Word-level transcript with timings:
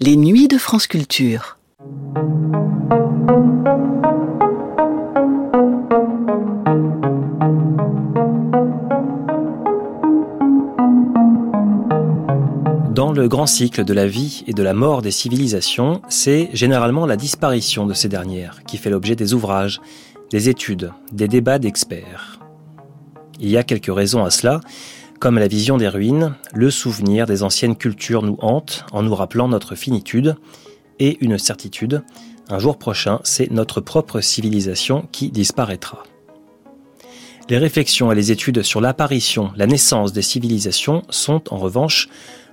Les 0.00 0.14
nuits 0.14 0.46
de 0.46 0.58
France 0.58 0.86
Culture. 0.86 1.58
Dans 12.94 13.10
le 13.10 13.26
grand 13.26 13.46
cycle 13.46 13.84
de 13.84 13.92
la 13.92 14.06
vie 14.06 14.44
et 14.46 14.52
de 14.52 14.62
la 14.62 14.72
mort 14.72 15.02
des 15.02 15.10
civilisations, 15.10 16.00
c'est 16.08 16.48
généralement 16.52 17.04
la 17.04 17.16
disparition 17.16 17.84
de 17.84 17.92
ces 17.92 18.08
dernières 18.08 18.62
qui 18.62 18.76
fait 18.76 18.90
l'objet 18.90 19.16
des 19.16 19.34
ouvrages, 19.34 19.80
des 20.30 20.48
études, 20.48 20.92
des 21.10 21.26
débats 21.26 21.58
d'experts. 21.58 22.38
Il 23.40 23.50
y 23.50 23.56
a 23.56 23.64
quelques 23.64 23.92
raisons 23.92 24.24
à 24.24 24.30
cela, 24.30 24.60
comme 25.18 25.38
la 25.38 25.48
vision 25.48 25.76
des 25.76 25.88
ruines, 25.88 26.34
le 26.54 26.70
souvenir 26.70 27.26
des 27.26 27.42
anciennes 27.42 27.76
cultures 27.76 28.22
nous 28.22 28.38
hante 28.40 28.84
en 28.92 29.02
nous 29.02 29.14
rappelant 29.14 29.48
notre 29.48 29.74
finitude, 29.74 30.36
et 30.98 31.18
une 31.20 31.38
certitude, 31.38 32.02
un 32.48 32.58
jour 32.58 32.78
prochain, 32.78 33.20
c'est 33.24 33.50
notre 33.50 33.80
propre 33.80 34.20
civilisation 34.20 35.06
qui 35.12 35.30
disparaîtra. 35.30 36.02
Les 37.48 37.58
réflexions 37.58 38.12
et 38.12 38.14
les 38.14 38.30
études 38.30 38.62
sur 38.62 38.80
l'apparition, 38.80 39.50
la 39.56 39.66
naissance 39.66 40.12
des 40.12 40.22
civilisations 40.22 41.02
sont 41.08 41.52
en 41.52 41.56
revanche 41.56 42.08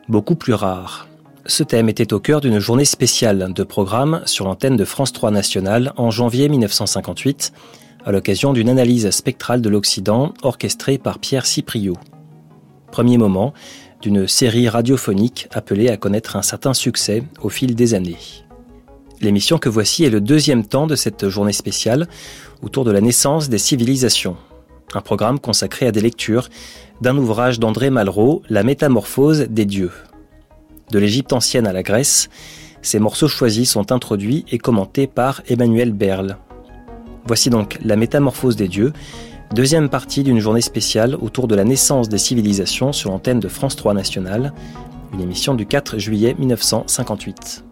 beaucoup 0.07 0.35
plus 0.35 0.53
rares. 0.53 1.07
Ce 1.45 1.63
thème 1.63 1.89
était 1.89 2.13
au 2.13 2.19
cœur 2.19 2.41
d'une 2.41 2.59
journée 2.59 2.85
spéciale 2.85 3.53
de 3.53 3.63
programme 3.63 4.21
sur 4.25 4.45
l'antenne 4.45 4.77
de 4.77 4.85
France 4.85 5.13
3 5.13 5.31
Nationale 5.31 5.93
en 5.97 6.11
janvier 6.11 6.49
1958, 6.49 7.53
à 8.05 8.11
l'occasion 8.11 8.53
d'une 8.53 8.69
analyse 8.69 9.09
spectrale 9.11 9.61
de 9.61 9.69
l'Occident 9.69 10.33
orchestrée 10.43 10.97
par 10.97 11.19
Pierre 11.19 11.45
Cipriot. 11.45 11.97
Premier 12.95 13.17
moment 13.17 13.53
d'une 14.01 14.25
série 14.25 14.69
radiophonique 14.69 15.49
appelée 15.51 15.89
à 15.89 15.97
connaître 15.97 16.37
un 16.37 16.41
certain 16.41 16.73
succès 16.73 17.23
au 17.41 17.49
fil 17.49 17.75
des 17.75 17.93
années. 17.93 18.15
L'émission 19.19 19.57
que 19.57 19.67
voici 19.67 20.05
est 20.05 20.09
le 20.09 20.21
deuxième 20.21 20.65
temps 20.65 20.87
de 20.87 20.95
cette 20.95 21.27
journée 21.27 21.51
spéciale 21.51 22.07
autour 22.61 22.85
de 22.85 22.91
la 22.91 23.01
naissance 23.01 23.49
des 23.49 23.57
civilisations. 23.57 24.37
Un 24.93 25.01
programme 25.01 25.39
consacré 25.39 25.87
à 25.87 25.91
des 25.91 25.99
lectures 25.99 26.47
d'un 27.01 27.17
ouvrage 27.17 27.59
d'André 27.59 27.89
Malraux, 27.89 28.43
La 28.47 28.63
métamorphose 28.63 29.41
des 29.49 29.65
dieux. 29.65 29.91
De 30.89 30.97
l'Égypte 30.97 31.33
ancienne 31.33 31.67
à 31.67 31.73
la 31.73 31.83
Grèce, 31.83 32.29
ces 32.81 32.99
morceaux 32.99 33.27
choisis 33.27 33.69
sont 33.69 33.91
introduits 33.91 34.45
et 34.49 34.57
commentés 34.57 35.07
par 35.07 35.41
Emmanuel 35.49 35.91
Berle. 35.91 36.37
Voici 37.25 37.49
donc 37.49 37.77
La 37.83 37.97
métamorphose 37.97 38.55
des 38.55 38.69
dieux, 38.69 38.93
deuxième 39.53 39.89
partie 39.89 40.23
d'une 40.23 40.39
journée 40.39 40.61
spéciale 40.61 41.15
autour 41.15 41.47
de 41.47 41.55
la 41.55 41.63
naissance 41.63 42.09
des 42.09 42.17
civilisations 42.17 42.91
sur 42.91 43.11
l'antenne 43.11 43.39
de 43.39 43.47
France 43.47 43.75
3 43.75 43.93
Nationale, 43.93 44.53
une 45.13 45.21
émission 45.21 45.53
du 45.53 45.65
4 45.65 45.97
juillet 45.97 46.35
1958. 46.37 47.63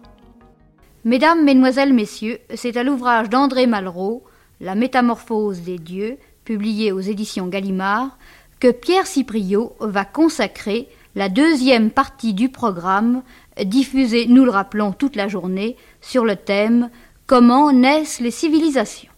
Mesdames, 1.06 1.44
Mesdemoiselles, 1.44 1.94
Messieurs, 1.94 2.40
c'est 2.56 2.78
à 2.78 2.84
l'ouvrage 2.84 3.30
d'André 3.30 3.68
Malraux, 3.68 4.24
La 4.62 4.76
métamorphose 4.76 5.62
des 5.62 5.78
dieux, 5.78 6.18
publié 6.46 6.92
aux 6.92 7.02
éditions 7.02 7.48
Gallimard, 7.48 8.18
que 8.60 8.72
Pierre 8.72 9.08
Cipriot 9.08 9.76
va 9.82 10.06
consacrer 10.06 10.88
la 11.16 11.30
deuxième 11.30 11.92
partie 11.92 12.34
du 12.34 12.50
programme, 12.50 13.24
diffusé, 13.66 14.26
nous 14.28 14.46
le 14.46 14.52
rappelons, 14.52 14.94
toute 14.94 15.16
la 15.16 15.28
journée, 15.28 15.76
sur 16.02 16.26
le 16.26 16.36
thème 16.36 16.90
Comment 17.26 17.72
naissent 17.72 18.20
les 18.20 18.32
civilisations? 18.32 19.13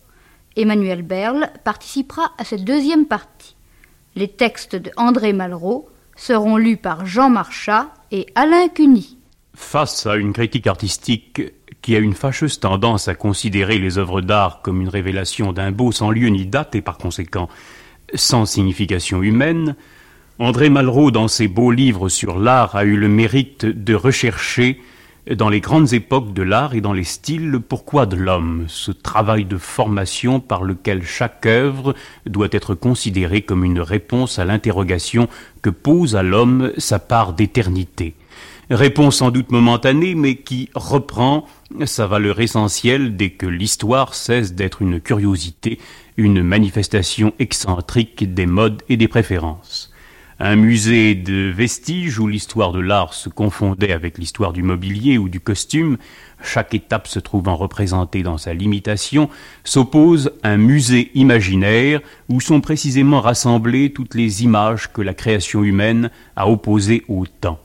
Emmanuel 0.56 1.02
Berle 1.02 1.50
participera 1.64 2.31
à 2.38 2.44
cette 2.44 2.64
deuxième 2.64 3.06
partie. 3.06 3.56
Les 4.16 4.28
textes 4.28 4.75
de 4.75 4.92
André 4.95 5.34
Malraux 5.34 5.89
seront 6.16 6.58
lus 6.58 6.78
par 6.78 7.06
Jean 7.06 7.30
Marchat 7.30 7.94
et 8.11 8.28
Alain 8.36 8.70
Cuny. 8.70 9.17
Face 9.53 10.06
à 10.06 10.16
une 10.16 10.33
critique 10.33 10.67
artistique 10.67 11.42
qui 11.81 11.95
a 11.95 12.00
une 12.00 12.14
fâcheuse 12.14 12.59
tendance 12.59 13.08
à 13.08 13.16
considérer 13.16 13.78
les 13.78 13.98
œuvres 13.98 14.22
d'art 14.22 14.61
comme 14.61 14.81
une 14.81 14.89
révélation 14.89 15.53
d'un 15.53 15.72
beau 15.72 15.92
sans 15.92 16.09
lieu 16.09 16.30
ni 16.30 16.45
date 16.45 16.76
et 16.76 16.81
par 16.81 16.98
conséquent 16.98 17.50
sans 18.14 18.45
signification 18.45 19.22
humaine, 19.22 19.76
André 20.37 20.70
Malraux, 20.70 21.11
dans 21.11 21.27
ses 21.27 21.48
beaux 21.48 21.72
livres 21.72 22.10
sur 22.10 22.39
l'art, 22.39 22.76
a 22.76 22.83
eu 22.83 22.98
le 22.98 23.08
mérite 23.08 23.66
de 23.66 23.95
rechercher 23.95 24.82
dans 25.33 25.49
les 25.49 25.61
grandes 25.61 25.93
époques 25.93 26.33
de 26.33 26.43
l'art 26.43 26.75
et 26.75 26.81
dans 26.81 26.93
les 26.93 27.03
styles 27.03 27.49
le 27.49 27.59
pourquoi 27.59 28.05
de 28.05 28.15
l'homme, 28.15 28.65
ce 28.67 28.91
travail 28.91 29.45
de 29.45 29.58
formation 29.58 30.39
par 30.39 30.63
lequel 30.63 31.03
chaque 31.03 31.45
œuvre 31.45 31.95
doit 32.25 32.49
être 32.52 32.75
considérée 32.75 33.41
comme 33.41 33.63
une 33.63 33.81
réponse 33.81 34.37
à 34.37 34.45
l'interrogation 34.45 35.27
que 35.61 35.69
pose 35.69 36.15
à 36.15 36.23
l'homme 36.23 36.71
sa 36.77 36.99
part 36.99 37.33
d'éternité. 37.33 38.15
Réponse 38.69 39.17
sans 39.17 39.30
doute 39.30 39.52
momentanée, 39.52 40.15
mais 40.15 40.37
qui 40.37 40.69
reprend 40.73 41.45
sa 41.86 42.07
valeur 42.07 42.39
essentielle 42.39 43.15
dès 43.15 43.30
que 43.30 43.45
l'histoire 43.45 44.15
cesse 44.15 44.53
d'être 44.53 44.81
une 44.81 44.99
curiosité 44.99 45.80
une 46.17 46.43
manifestation 46.43 47.33
excentrique 47.39 48.33
des 48.33 48.45
modes 48.45 48.83
et 48.89 48.97
des 48.97 49.07
préférences. 49.07 49.92
Un 50.40 50.58
musée 50.58 51.16
de 51.16 51.50
vestiges 51.50 52.20
où 52.20 52.28
l'histoire 52.28 52.73
de 52.73 52.80
l'art 52.80 53.14
se 53.14 53.30
confondait 53.30 53.94
avec 53.94 54.18
l'histoire 54.18 54.52
du 54.52 54.64
mobilier 54.64 55.18
ou 55.18 55.30
du 55.30 55.40
costume, 55.40 55.98
chaque 56.44 56.73
étape 56.73 57.08
se 57.08 57.20
trouvant 57.20 57.56
représentée 57.56 58.22
dans 58.22 58.38
sa 58.38 58.54
limitation, 58.54 59.30
s'oppose 59.64 60.32
un 60.44 60.58
musée 60.58 61.10
imaginaire 61.16 62.02
où 62.28 62.42
sont 62.42 62.60
précisément 62.60 63.22
rassemblées 63.22 63.94
toutes 63.94 64.14
les 64.14 64.44
images 64.44 64.92
que 64.92 65.02
la 65.02 65.14
création 65.14 65.64
humaine 65.64 66.10
a 66.36 66.50
opposées 66.50 67.06
au 67.08 67.26
temps. 67.26 67.60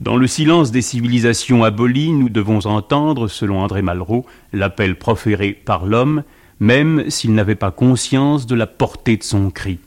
Dans 0.00 0.16
le 0.16 0.26
silence 0.26 0.72
des 0.72 0.82
civilisations 0.82 1.62
abolies, 1.62 2.10
nous 2.10 2.28
devons 2.28 2.66
entendre, 2.66 3.28
selon 3.28 3.60
André 3.60 3.82
Malraux, 3.82 4.26
l'appel 4.52 4.98
proféré 4.98 5.52
par 5.52 5.86
l'homme 5.86 6.24
même 6.60 7.10
s'il 7.10 7.34
n'avait 7.34 7.54
pas 7.54 7.70
conscience 7.70 8.46
de 8.46 8.54
la 8.54 8.66
portée 8.66 9.16
de 9.16 9.22
son 9.22 9.50
cri. 9.50 9.78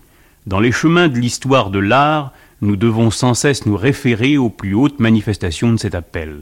Dans 0.49 0.59
les 0.59 0.71
chemins 0.71 1.09
de 1.09 1.19
l'histoire 1.19 1.69
de 1.69 1.77
l'art, 1.77 2.33
nous 2.61 2.75
devons 2.75 3.11
sans 3.11 3.35
cesse 3.35 3.67
nous 3.67 3.77
référer 3.77 4.39
aux 4.39 4.49
plus 4.49 4.73
hautes 4.73 4.99
manifestations 4.99 5.71
de 5.71 5.77
cet 5.77 5.93
appel. 5.93 6.39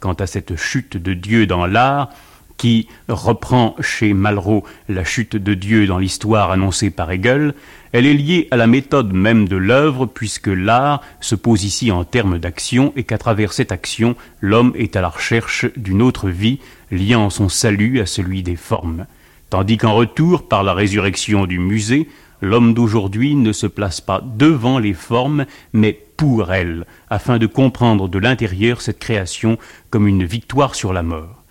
Quant 0.00 0.14
à 0.14 0.26
cette 0.26 0.56
chute 0.56 0.96
de 0.96 1.14
Dieu 1.14 1.46
dans 1.46 1.64
l'art, 1.64 2.10
qui 2.56 2.88
reprend 3.06 3.76
chez 3.80 4.12
Malraux 4.12 4.64
la 4.88 5.04
chute 5.04 5.36
de 5.36 5.54
Dieu 5.54 5.86
dans 5.86 5.98
l'histoire 5.98 6.50
annoncée 6.50 6.90
par 6.90 7.12
Hegel, 7.12 7.54
elle 7.92 8.06
est 8.06 8.14
liée 8.14 8.48
à 8.50 8.56
la 8.56 8.66
méthode 8.66 9.12
même 9.12 9.46
de 9.46 9.56
l'œuvre, 9.56 10.06
puisque 10.06 10.48
l'art 10.48 11.00
se 11.20 11.36
pose 11.36 11.62
ici 11.62 11.92
en 11.92 12.02
termes 12.02 12.40
d'action 12.40 12.92
et 12.96 13.04
qu'à 13.04 13.18
travers 13.18 13.52
cette 13.52 13.70
action, 13.70 14.16
l'homme 14.40 14.72
est 14.74 14.96
à 14.96 15.00
la 15.00 15.10
recherche 15.10 15.66
d'une 15.76 16.02
autre 16.02 16.28
vie, 16.28 16.58
liant 16.90 17.30
son 17.30 17.48
salut 17.48 18.00
à 18.00 18.06
celui 18.06 18.42
des 18.42 18.56
formes 18.56 19.06
tandis 19.54 19.76
qu'en 19.76 19.94
retour, 19.94 20.48
par 20.48 20.64
la 20.64 20.74
résurrection 20.74 21.46
du 21.46 21.60
musée, 21.60 22.08
l'homme 22.44 22.74
d'aujourd'hui 22.74 23.34
ne 23.34 23.52
se 23.52 23.66
place 23.66 24.00
pas 24.00 24.22
devant 24.36 24.78
les 24.78 24.94
formes, 24.94 25.46
mais 25.72 25.98
pour 26.16 26.52
elles, 26.52 26.86
afin 27.10 27.38
de 27.38 27.46
comprendre 27.46 28.08
de 28.08 28.18
l'intérieur 28.18 28.80
cette 28.80 28.98
création 28.98 29.58
comme 29.90 30.06
une 30.06 30.24
victoire 30.24 30.74
sur 30.74 30.92
la 30.92 31.02
mort. 31.02 31.42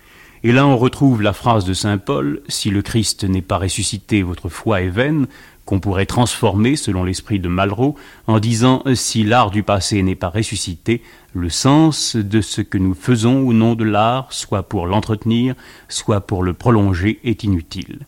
Et 0.43 0.51
là 0.51 0.67
on 0.67 0.77
retrouve 0.77 1.21
la 1.21 1.33
phrase 1.33 1.65
de 1.65 1.73
Saint 1.73 1.97
Paul, 1.97 2.41
Si 2.47 2.69
le 2.69 2.81
Christ 2.81 3.23
n'est 3.23 3.41
pas 3.41 3.57
ressuscité, 3.57 4.23
votre 4.23 4.49
foi 4.49 4.81
est 4.81 4.89
vaine, 4.89 5.27
qu'on 5.65 5.79
pourrait 5.79 6.05
transformer, 6.05 6.75
selon 6.75 7.05
l'esprit 7.05 7.39
de 7.39 7.47
Malraux, 7.47 7.95
en 8.27 8.39
disant 8.39 8.83
Si 8.95 9.23
l'art 9.23 9.51
du 9.51 9.63
passé 9.63 10.03
n'est 10.03 10.15
pas 10.15 10.29
ressuscité, 10.29 11.01
le 11.33 11.49
sens 11.49 12.15
de 12.15 12.41
ce 12.41 12.61
que 12.61 12.77
nous 12.77 12.93
faisons 12.93 13.47
au 13.47 13.53
nom 13.53 13.75
de 13.75 13.85
l'art, 13.85 14.27
soit 14.31 14.63
pour 14.63 14.85
l'entretenir, 14.85 15.55
soit 15.87 16.21
pour 16.21 16.43
le 16.43 16.53
prolonger, 16.53 17.19
est 17.23 17.43
inutile. 17.43 17.99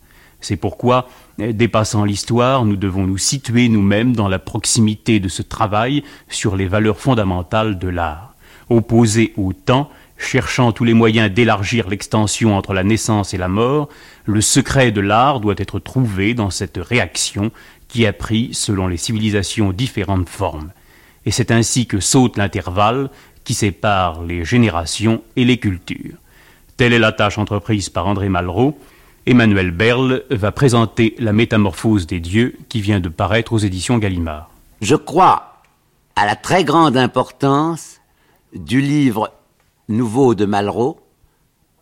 C'est 0.45 0.55
pourquoi, 0.57 1.07
dépassant 1.37 2.05
l'histoire, 2.05 2.65
nous 2.65 2.75
devons 2.75 3.07
nous 3.07 3.17
situer 3.17 3.67
nous-mêmes 3.67 4.15
dans 4.15 4.27
la 4.27 4.39
proximité 4.39 5.19
de 5.19 5.27
ce 5.27 5.41
travail 5.41 6.03
sur 6.29 6.55
les 6.55 6.67
valeurs 6.67 6.99
fondamentales 6.99 7.79
de 7.79 7.87
l'art. 7.87 8.35
Opposé 8.69 9.33
au 9.37 9.53
temps, 9.53 9.89
cherchant 10.17 10.71
tous 10.71 10.83
les 10.83 10.93
moyens 10.93 11.31
d'élargir 11.31 11.89
l'extension 11.89 12.57
entre 12.57 12.73
la 12.73 12.83
naissance 12.83 13.33
et 13.33 13.37
la 13.37 13.47
mort, 13.47 13.89
le 14.25 14.41
secret 14.41 14.91
de 14.91 15.01
l'art 15.01 15.39
doit 15.39 15.55
être 15.57 15.79
trouvé 15.79 16.33
dans 16.33 16.49
cette 16.49 16.77
réaction 16.77 17.51
qui 17.87 18.05
a 18.05 18.13
pris, 18.13 18.53
selon 18.53 18.87
les 18.87 18.97
civilisations, 18.97 19.71
différentes 19.71 20.29
formes 20.29 20.71
et 21.25 21.31
c'est 21.31 21.51
ainsi 21.51 21.87
que 21.87 21.99
saute 21.99 22.37
l'intervalle 22.37 23.09
qui 23.43 23.53
sépare 23.53 24.23
les 24.23 24.45
générations 24.45 25.21
et 25.35 25.45
les 25.45 25.57
cultures. 25.57 26.17
Telle 26.77 26.93
est 26.93 26.99
la 26.99 27.11
tâche 27.11 27.37
entreprise 27.37 27.89
par 27.89 28.07
André 28.07 28.29
Malraux. 28.29 28.77
Emmanuel 29.27 29.71
Berle 29.71 30.23
va 30.29 30.51
présenter 30.51 31.15
La 31.17 31.33
métamorphose 31.33 32.05
des 32.05 32.19
dieux 32.19 32.55
qui 32.69 32.79
vient 32.79 32.99
de 32.99 33.09
paraître 33.09 33.53
aux 33.53 33.57
éditions 33.57 33.97
Gallimard. 33.97 34.51
Je 34.81 34.95
crois 34.95 35.63
à 36.15 36.27
la 36.27 36.35
très 36.35 36.63
grande 36.63 36.95
importance 36.95 38.01
du 38.53 38.81
livre 38.81 39.33
nouveau 39.89 40.35
de 40.35 40.45
Malraux. 40.45 40.99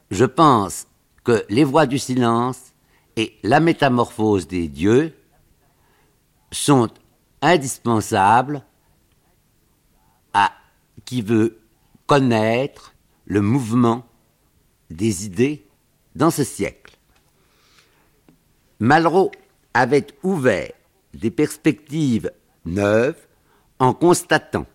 Je 0.09 0.23
pense 0.23 0.87
que 1.25 1.43
Les 1.49 1.65
voix 1.65 1.85
du 1.85 1.99
silence 1.99 2.71
et 3.17 3.37
La 3.43 3.59
métamorphose 3.59 4.47
des 4.47 4.69
dieux 4.69 5.13
sont 6.51 6.87
indispensables 7.41 8.63
à 10.33 10.53
qui 11.03 11.21
veut 11.21 11.59
connaître 12.07 12.93
le 13.25 13.41
mouvement 13.41 14.05
des 14.89 15.25
idées 15.25 15.67
dans 16.15 16.31
ce 16.31 16.45
siècle. 16.45 16.82
Malraux 18.83 19.31
avait 19.73 20.07
ouvert 20.23 20.73
des 21.13 21.31
perspectives 21.31 22.29
neuves 22.65 23.29
en 23.79 23.93
constatant 23.93 24.65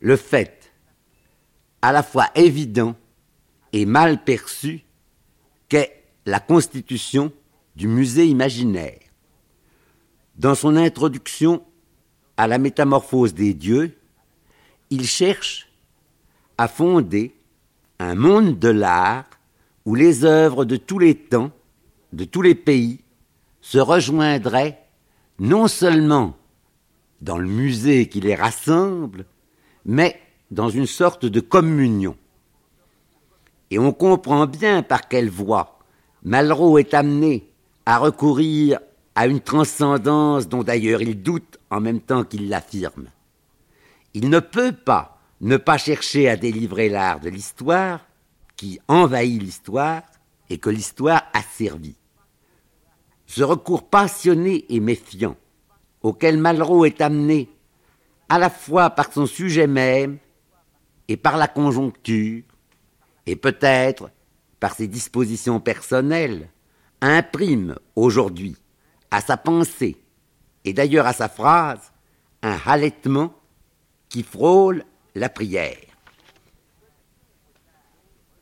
le 0.00 0.16
fait 0.16 0.72
à 1.82 1.92
la 1.92 2.02
fois 2.02 2.28
évident 2.34 2.96
et 3.74 3.84
mal 3.84 4.24
perçu 4.24 4.80
qu'est 5.68 6.04
la 6.24 6.40
constitution 6.40 7.34
du 7.76 7.86
musée 7.86 8.26
imaginaire. 8.26 8.98
Dans 10.36 10.54
son 10.54 10.74
introduction 10.76 11.62
à 12.38 12.46
la 12.46 12.56
métamorphose 12.56 13.34
des 13.34 13.52
dieux, 13.52 13.94
il 14.88 15.04
cherche 15.04 15.68
à 16.56 16.66
fonder 16.66 17.36
un 17.98 18.14
monde 18.14 18.58
de 18.58 18.70
l'art 18.70 19.28
où 19.84 19.94
les 19.94 20.24
œuvres 20.24 20.64
de 20.64 20.76
tous 20.76 20.98
les 20.98 21.14
temps, 21.14 21.50
de 22.14 22.24
tous 22.24 22.40
les 22.40 22.54
pays, 22.54 23.00
se 23.60 23.78
rejoindraient 23.78 24.84
non 25.38 25.68
seulement 25.68 26.36
dans 27.20 27.38
le 27.38 27.48
musée 27.48 28.08
qui 28.08 28.20
les 28.20 28.34
rassemble, 28.34 29.26
mais 29.84 30.20
dans 30.50 30.68
une 30.68 30.86
sorte 30.86 31.26
de 31.26 31.40
communion. 31.40 32.16
Et 33.70 33.78
on 33.78 33.92
comprend 33.92 34.46
bien 34.46 34.82
par 34.82 35.08
quelle 35.08 35.30
voie 35.30 35.78
Malraux 36.22 36.78
est 36.78 36.92
amené 36.92 37.50
à 37.86 37.98
recourir 37.98 38.78
à 39.14 39.26
une 39.26 39.40
transcendance 39.40 40.48
dont 40.48 40.62
d'ailleurs 40.62 41.02
il 41.02 41.22
doute 41.22 41.58
en 41.70 41.80
même 41.80 42.00
temps 42.00 42.24
qu'il 42.24 42.48
l'affirme. 42.48 43.06
Il 44.12 44.28
ne 44.28 44.40
peut 44.40 44.72
pas 44.72 45.20
ne 45.40 45.56
pas 45.56 45.78
chercher 45.78 46.28
à 46.28 46.36
délivrer 46.36 46.88
l'art 46.88 47.20
de 47.20 47.30
l'histoire, 47.30 48.00
qui 48.56 48.78
envahit 48.88 49.40
l'histoire 49.40 50.02
et 50.50 50.58
que 50.58 50.68
l'histoire 50.68 51.22
a 51.32 51.40
servi. 51.42 51.96
Ce 53.30 53.44
recours 53.44 53.88
passionné 53.88 54.64
et 54.70 54.80
méfiant, 54.80 55.36
auquel 56.02 56.36
Malraux 56.36 56.84
est 56.84 57.00
amené 57.00 57.48
à 58.28 58.40
la 58.40 58.50
fois 58.50 58.90
par 58.90 59.12
son 59.12 59.24
sujet 59.24 59.68
même 59.68 60.18
et 61.06 61.16
par 61.16 61.36
la 61.36 61.46
conjoncture, 61.46 62.42
et 63.26 63.36
peut-être 63.36 64.10
par 64.58 64.74
ses 64.74 64.88
dispositions 64.88 65.60
personnelles, 65.60 66.50
imprime 67.00 67.76
aujourd'hui 67.94 68.56
à 69.12 69.20
sa 69.20 69.36
pensée 69.36 69.96
et 70.64 70.72
d'ailleurs 70.72 71.06
à 71.06 71.12
sa 71.12 71.28
phrase 71.28 71.92
un 72.42 72.58
halètement 72.66 73.32
qui 74.08 74.24
frôle 74.24 74.82
la 75.14 75.28
prière. 75.28 75.76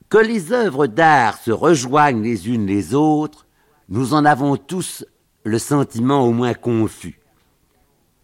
Que 0.09 0.17
les 0.17 0.51
œuvres 0.51 0.87
d'art 0.87 1.37
se 1.37 1.51
rejoignent 1.51 2.23
les 2.23 2.49
unes 2.49 2.65
les 2.65 2.95
autres, 2.95 3.45
nous 3.89 4.15
en 4.15 4.25
avons 4.25 4.57
tous 4.57 5.05
le 5.45 5.59
sentiment 5.59 6.25
au 6.25 6.33
moins 6.33 6.55
confus. 6.55 7.19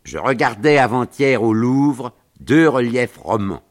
Je 0.05 0.19
regardais 0.19 0.79
avant-hier 0.79 1.43
au 1.43 1.55
Louvre 1.55 2.13
deux 2.41 2.69
reliefs 2.69 3.17
romans. 3.17 3.63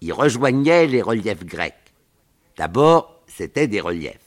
Ils 0.00 0.12
rejoignaient 0.12 0.86
les 0.86 1.02
reliefs 1.02 1.44
grecs. 1.44 1.74
D'abord, 2.56 3.20
c'étaient 3.26 3.68
des 3.68 3.80
reliefs. 3.80 4.18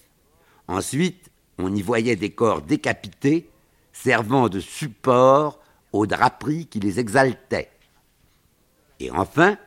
Ensuite, 0.68 1.32
on 1.58 1.74
y 1.74 1.82
voyait 1.82 2.16
des 2.16 2.32
corps 2.32 2.62
décapités 2.62 3.50
servant 3.92 4.50
de 4.50 4.60
support 4.60 5.60
aux 5.92 6.06
draperies 6.06 6.68
qui 6.68 6.80
les 6.80 7.00
exaltaient. 7.00 7.72
Et 9.00 9.10
enfin, 9.10 9.58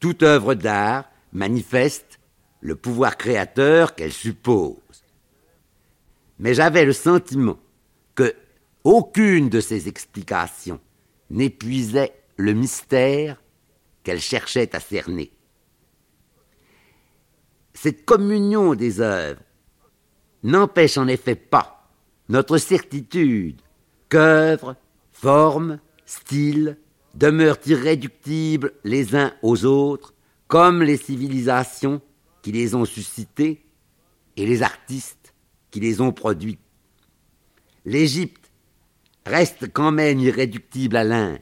toute 0.00 0.22
œuvre 0.22 0.54
d'art 0.54 1.04
manifeste 1.32 2.20
le 2.60 2.76
pouvoir 2.76 3.16
créateur 3.16 3.94
qu'elle 3.94 4.12
suppose. 4.12 4.76
Mais 6.38 6.54
j'avais 6.54 6.84
le 6.84 6.92
sentiment 6.92 7.58
que 8.14 8.34
aucune 8.84 9.48
de 9.48 9.60
ces 9.60 9.88
explications 9.88 10.80
n'épuisait 11.30 12.12
le 12.36 12.52
mystère 12.52 13.42
qu'elle 14.02 14.20
cherchait 14.20 14.74
à 14.76 14.80
cerner. 14.80 15.32
Cette 17.74 18.04
communion 18.04 18.74
des 18.74 19.00
œuvres 19.00 19.42
n'empêche 20.42 20.98
en 20.98 21.08
effet 21.08 21.34
pas 21.34 21.90
notre 22.28 22.58
certitude 22.58 23.60
qu'œuvres, 24.08 24.76
formes, 25.12 25.78
styles 26.04 26.78
demeurent 27.14 27.58
irréductibles 27.66 28.72
les 28.84 29.16
uns 29.16 29.32
aux 29.42 29.64
autres, 29.64 30.14
comme 30.48 30.82
les 30.82 30.96
civilisations 30.96 32.00
qui 32.42 32.52
les 32.52 32.74
ont 32.74 32.84
suscitées 32.84 33.64
et 34.36 34.46
les 34.46 34.62
artistes 34.62 35.25
qui 35.76 35.80
les 35.80 36.00
ont 36.00 36.10
produits. 36.12 36.58
L'Égypte 37.84 38.50
reste 39.26 39.70
quand 39.74 39.92
même 39.92 40.18
irréductible 40.20 40.96
à 40.96 41.04
l'Inde, 41.04 41.40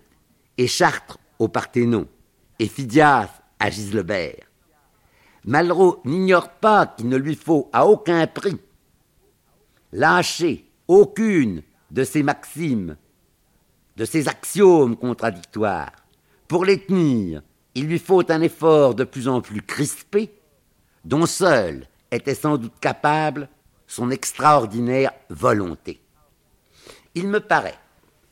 et 0.58 0.66
Chartres 0.66 1.20
au 1.38 1.46
Parthénon, 1.46 2.08
et 2.58 2.66
Phidias 2.66 3.31
à 3.60 3.70
Gislebert. 3.70 4.50
Malraux 5.44 6.00
n'ignore 6.04 6.48
pas 6.48 6.84
qu'il 6.84 7.08
ne 7.08 7.16
lui 7.16 7.36
faut 7.36 7.70
à 7.72 7.86
aucun 7.86 8.26
prix 8.26 8.58
lâcher 9.92 10.69
aucune 10.88 11.62
de 11.92 12.02
ces 12.02 12.25
maximes, 12.25 12.96
de 13.96 14.04
ces 14.04 14.26
axiomes 14.26 14.96
contradictoires. 14.96 15.92
Pour 16.48 16.64
les 16.64 16.84
tenir, 16.84 17.40
il 17.76 17.86
lui 17.86 18.00
faut 18.00 18.28
un 18.32 18.40
effort 18.40 18.96
de 18.96 19.04
plus 19.04 19.28
en 19.28 19.40
plus 19.40 19.62
crispé, 19.62 20.34
dont 21.04 21.26
seul 21.26 21.86
était 22.10 22.34
sans 22.34 22.56
doute 22.56 22.75
capable 22.81 23.48
son 23.86 24.10
extraordinaire 24.10 25.12
volonté. 25.31 26.00
Il 27.14 27.28
me 27.28 27.40
paraît 27.40 27.78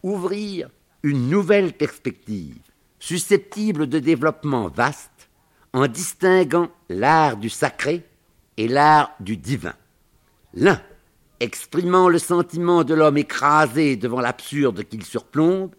ouvrir 0.02 0.68
une 1.02 1.28
nouvelle 1.28 1.72
perspective, 1.72 2.58
susceptible 2.98 3.88
de 3.88 3.98
développement 3.98 4.68
vaste, 4.68 5.28
en 5.72 5.86
distinguant 5.86 6.70
l'art 6.88 7.36
du 7.36 7.48
sacré 7.48 8.06
et 8.56 8.68
l'art 8.68 9.12
du 9.20 9.36
divin. 9.36 9.74
L'un 10.54 10.80
exprimant 11.40 12.08
le 12.08 12.18
sentiment 12.18 12.84
de 12.84 12.94
l'homme 12.94 13.18
écrasé 13.18 13.96
devant 13.96 14.20
l'absurde 14.20 14.84
qu'il 14.84 15.04
surplombe, 15.04 15.74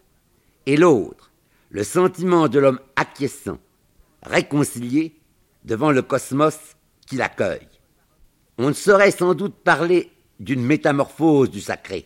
et 0.65 0.75
l'autre, 0.75 1.31
le 1.69 1.83
sentiment 1.83 2.47
de 2.47 2.59
l'homme 2.59 2.79
acquiescent, 2.95 3.59
réconcilié 4.23 5.15
devant 5.63 5.91
le 5.91 6.01
cosmos 6.01 6.57
qui 7.05 7.15
l'accueille. 7.15 7.67
On 8.57 8.69
ne 8.69 8.73
saurait 8.73 9.11
sans 9.11 9.33
doute 9.33 9.55
parler 9.55 10.11
d'une 10.39 10.63
métamorphose 10.63 11.49
du 11.49 11.61
sacré. 11.61 12.05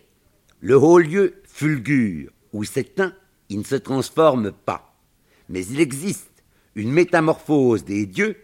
Le 0.62 0.78
haut 0.78 1.00
lieu 1.00 1.42
fulgure, 1.44 2.32
où 2.54 2.64
s'éteint, 2.64 3.14
il 3.50 3.60
ne 3.60 3.64
se 3.64 3.76
transforme 3.76 4.52
pas. 4.52 4.96
Mais 5.50 5.66
il 5.66 5.80
existe 5.80 6.44
une 6.76 6.92
métamorphose 6.92 7.84
des 7.84 8.06
dieux, 8.06 8.38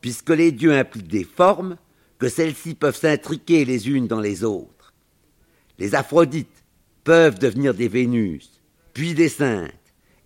puisque 0.00 0.30
les 0.30 0.52
dieux 0.52 0.72
impliquent 0.72 1.08
des 1.08 1.24
formes, 1.24 1.76
que 2.18 2.28
celles-ci 2.28 2.74
peuvent 2.74 2.96
s'intriquer 2.96 3.64
les 3.64 3.88
unes 3.88 4.06
dans 4.06 4.20
les 4.20 4.44
autres. 4.44 4.92
Les 5.78 5.94
Aphrodites 5.94 6.62
peuvent 7.02 7.38
devenir 7.38 7.74
des 7.74 7.88
Vénus, 7.88 8.60
puis 8.92 9.14
des 9.14 9.30
saintes, 9.30 9.72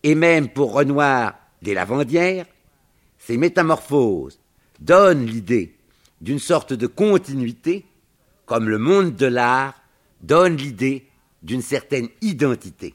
et 0.03 0.15
même 0.15 0.49
pour 0.49 0.73
Renoir 0.73 1.39
des 1.63 1.75
lavandières, 1.75 2.47
ces 3.19 3.39
métamorphoses 3.39 4.41
donnent 4.81 5.25
l'idée 5.25 5.74
d'une 6.25 6.39
sorte 6.39 6.73
de 6.73 6.87
continuité, 6.87 7.85
comme 8.47 8.71
le 8.71 8.79
monde 8.79 9.15
de 9.15 9.27
l'art 9.27 9.75
donne 10.23 10.57
l'idée 10.57 11.07
d'une 11.43 11.61
certaine 11.61 12.09
identité. 12.23 12.95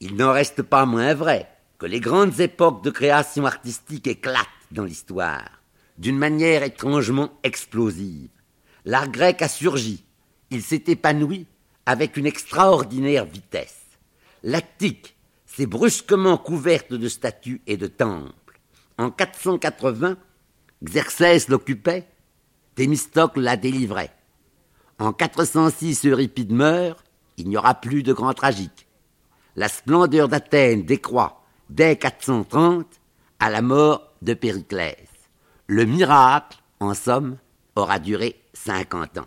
Il 0.00 0.16
n'en 0.16 0.32
reste 0.32 0.60
pas 0.60 0.84
moins 0.84 1.14
vrai 1.14 1.48
que 1.78 1.86
les 1.86 2.00
grandes 2.00 2.40
époques 2.40 2.84
de 2.84 2.90
création 2.90 3.46
artistique 3.46 4.06
éclatent 4.06 4.46
dans 4.70 4.84
l'histoire 4.84 5.62
d'une 5.96 6.18
manière 6.18 6.62
étrangement 6.62 7.32
explosive. 7.42 8.28
L'art 8.84 9.08
grec 9.08 9.40
a 9.40 9.48
surgi, 9.48 10.04
il 10.50 10.62
s'est 10.62 10.84
épanoui 10.88 11.46
avec 11.86 12.18
une 12.18 12.26
extraordinaire 12.26 13.24
vitesse. 13.24 13.80
L'Attique 14.42 15.16
s'est 15.46 15.66
brusquement 15.66 16.36
couverte 16.36 16.92
de 16.92 17.08
statues 17.08 17.62
et 17.66 17.78
de 17.78 17.86
temples. 17.86 18.60
En 18.98 19.10
480, 19.10 20.18
Xerxès 20.84 21.48
l'occupait, 21.48 22.06
Thémistocle 22.74 23.40
la 23.40 23.56
délivrait. 23.56 24.12
En 24.98 25.12
406, 25.12 26.06
Euripide 26.06 26.52
meurt, 26.52 27.04
il 27.36 27.48
n'y 27.48 27.56
aura 27.56 27.74
plus 27.74 28.02
de 28.02 28.12
grand 28.12 28.34
tragique. 28.34 28.86
La 29.56 29.68
splendeur 29.68 30.28
d'Athènes 30.28 30.84
décroît 30.84 31.42
dès 31.70 31.96
430 31.96 32.86
à 33.40 33.50
la 33.50 33.62
mort 33.62 34.12
de 34.22 34.34
Périclès. 34.34 35.08
Le 35.66 35.84
miracle, 35.84 36.58
en 36.80 36.94
somme, 36.94 37.38
aura 37.74 37.98
duré 37.98 38.40
cinquante 38.52 39.18
ans. 39.18 39.26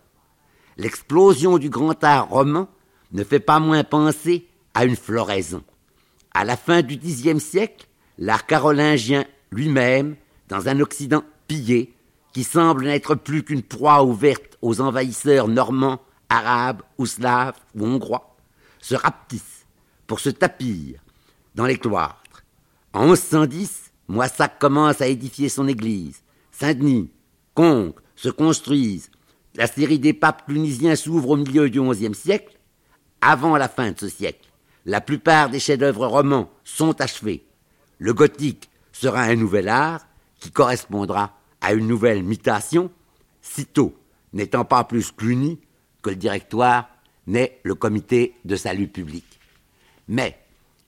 L'explosion 0.78 1.58
du 1.58 1.70
grand 1.70 2.02
art 2.04 2.30
roman 2.30 2.68
ne 3.12 3.24
fait 3.24 3.40
pas 3.40 3.60
moins 3.60 3.84
penser 3.84 4.48
à 4.74 4.86
une 4.86 4.96
floraison. 4.96 5.64
À 6.34 6.46
la 6.46 6.56
fin 6.56 6.82
du 6.82 6.98
Xe 6.98 7.38
siècle, 7.40 7.88
l'art 8.18 8.46
carolingien 8.46 9.26
lui-même, 9.52 10.16
dans 10.48 10.70
un 10.70 10.80
Occident 10.80 11.24
qui 12.34 12.44
semble 12.44 12.86
n'être 12.86 13.16
plus 13.16 13.44
qu'une 13.44 13.64
proie 13.64 14.04
ouverte 14.04 14.58
aux 14.62 14.80
envahisseurs 14.82 15.48
normands, 15.48 16.02
arabes 16.30 16.82
ou 16.98 17.06
slaves 17.06 17.60
ou 17.76 17.86
hongrois, 17.86 18.36
se 18.80 18.96
rapetisse 18.96 19.66
pour 20.08 20.20
se 20.20 20.30
tapir 20.30 21.00
dans 21.56 21.66
les 21.66 21.78
cloîtres. 21.78 22.44
En 22.94 23.08
1110, 23.08 23.92
Moissac 24.08 24.60
commence 24.60 25.02
à 25.02 25.08
édifier 25.08 25.50
son 25.50 25.68
église. 25.68 26.22
Saint-Denis, 26.52 27.12
Conques 27.54 28.00
se 28.16 28.30
construisent. 28.30 29.10
La 29.56 29.68
série 29.68 30.00
des 30.00 30.14
papes 30.14 30.46
tunisiens 30.48 30.96
s'ouvre 30.96 31.32
au 31.32 31.38
milieu 31.38 31.70
du 31.70 31.82
XIe 31.82 32.16
siècle. 32.16 32.58
Avant 33.20 33.58
la 33.58 33.68
fin 33.68 33.92
de 33.92 34.00
ce 34.00 34.10
siècle, 34.10 34.50
la 34.86 35.02
plupart 35.02 35.50
des 35.50 35.60
chefs-d'œuvre 35.60 36.08
romans 36.08 36.50
sont 36.64 37.00
achevés. 37.02 37.46
Le 38.00 38.14
gothique 38.14 38.70
sera 38.92 39.22
un 39.22 39.36
nouvel 39.36 39.68
art 39.68 40.02
qui 40.40 40.52
correspondra 40.52 41.38
à 41.62 41.74
une 41.74 41.88
nouvelle 41.88 42.24
mutation, 42.24 42.92
sitôt 43.42 43.96
n'étant 44.34 44.66
pas 44.66 44.84
plus 44.84 45.12
Cluny 45.12 45.60
que 46.02 46.10
le 46.10 46.16
directoire 46.16 46.90
n'est 47.28 47.60
le 47.64 47.76
comité 47.76 48.36
de 48.46 48.56
salut 48.56 48.88
public. 48.88 49.26
Mais 50.08 50.38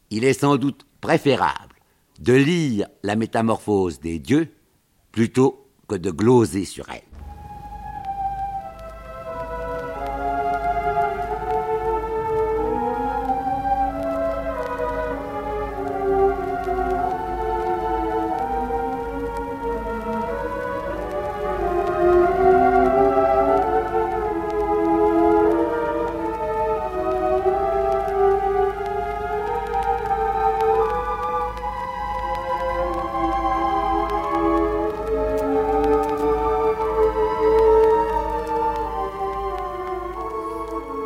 il 0.09 0.23
est 0.23 0.39
sans 0.39 0.57
doute 0.57 0.85
préférable 1.01 1.75
de 2.19 2.33
lire 2.33 2.87
la 3.03 3.15
métamorphose 3.15 3.99
des 3.99 4.19
dieux 4.19 4.47
plutôt 5.11 5.67
que 5.87 5.95
de 5.95 6.11
gloser 6.11 6.65
sur 6.65 6.89
elle. 6.89 7.12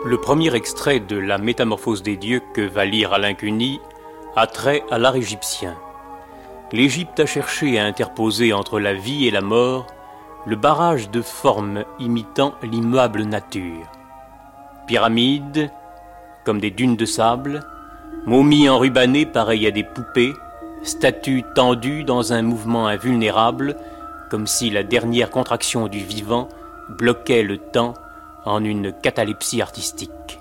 Le 0.08 0.18
premier 0.18 0.56
extrait 0.56 1.02
de 1.02 1.18
La 1.18 1.38
Métamorphose 1.38 2.02
des 2.02 2.16
dieux 2.16 2.42
que 2.54 2.62
va 2.62 2.86
lire 2.86 3.12
Alain 3.12 3.34
Cuny 3.34 3.82
a 4.38 4.48
trait 4.48 4.82
à 4.90 4.98
l'art 4.98 5.18
égyptien. 5.18 5.76
L'Égypte 6.72 7.20
a 7.20 7.26
cherché 7.26 7.78
à 7.78 7.84
interposer 7.84 8.54
entre 8.54 8.80
la 8.80 8.94
vie 8.94 9.28
et 9.28 9.32
la 9.32 9.42
mort 9.42 9.86
le 10.46 10.56
barrage 10.56 11.10
de 11.10 11.22
formes 11.22 11.84
imitant 12.00 12.54
l'immuable 12.64 13.24
nature. 13.24 13.92
Pyramides, 14.88 15.70
comme 16.46 16.62
des 16.62 16.72
dunes 16.72 16.96
de 16.96 17.06
sable, 17.06 17.60
momies 18.26 18.70
enrubannées 18.70 19.26
pareilles 19.26 19.68
à 19.68 19.72
des 19.72 19.84
poupées, 19.84 20.32
statues 20.84 21.44
tendues 21.54 22.06
dans 22.06 22.32
un 22.32 22.44
mouvement 22.44 22.88
invulnérable, 22.88 23.76
comme 24.32 24.48
si 24.48 24.70
la 24.70 24.84
dernière 24.84 25.30
contraction 25.30 25.90
du 25.90 26.00
vivant 26.00 26.48
bloquait 26.88 27.44
le 27.44 27.58
temps 27.58 27.94
en 28.48 28.64
une 28.64 28.94
catalepsie 28.94 29.62
artistique. 29.62 30.40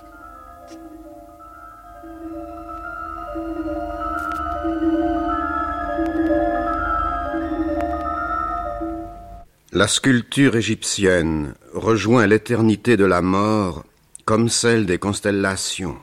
La 9.73 9.87
sculpture 9.87 10.55
égyptienne 10.55 11.53
rejoint 11.73 12.25
l'éternité 12.25 12.95
de 12.97 13.05
la 13.05 13.21
mort 13.21 13.83
comme 14.25 14.49
celle 14.49 14.85
des 14.85 14.97
constellations. 14.97 15.97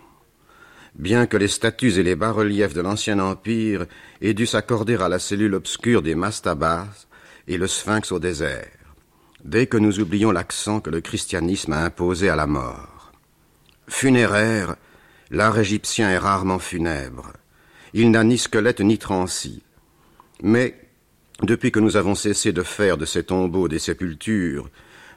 Bien 0.95 1.27
que 1.27 1.37
les 1.37 1.49
statues 1.49 1.99
et 1.99 2.03
les 2.03 2.15
bas-reliefs 2.15 2.75
de 2.75 2.83
l'Ancien 2.83 3.19
Empire 3.19 3.87
aient 4.21 4.35
dû 4.35 4.47
s'accorder 4.47 4.97
à 4.97 5.09
la 5.09 5.19
cellule 5.19 5.55
obscure 5.55 6.03
des 6.03 6.15
mastabas 6.15 6.87
et 7.49 7.57
le 7.57 7.67
sphinx 7.67 8.13
au 8.13 8.19
désert 8.19 8.84
dès 9.45 9.67
que 9.67 9.77
nous 9.77 10.01
oublions 10.01 10.33
l'accent 10.33 10.81
que 10.81 10.91
le 10.91 11.01
christianisme 11.01 11.73
a 11.75 11.85
imposé 11.85 12.29
à 12.29 12.37
la 12.37 12.47
mort. 12.47 13.13
Funéraire, 13.89 14.77
l'art 15.31 15.59
égyptien 15.59 16.11
est 16.11 16.19
rarement 16.19 16.59
funèbre. 16.59 17.33
Il 17.93 18.11
n'a 18.11 18.25
ni 18.25 18.39
squelette 18.39 18.81
ni 18.81 18.99
transi. 18.99 19.63
Mais, 20.43 20.75
depuis 21.43 21.71
que 21.71 21.81
nous 21.81 21.97
avons 21.97 22.15
cessé 22.15 22.53
de 22.53 22.63
faire 22.63 22.97
de 22.97 23.05
ces 23.05 23.25
tombeaux 23.25 23.69
des 23.69 23.79
sépultures, 23.79 24.69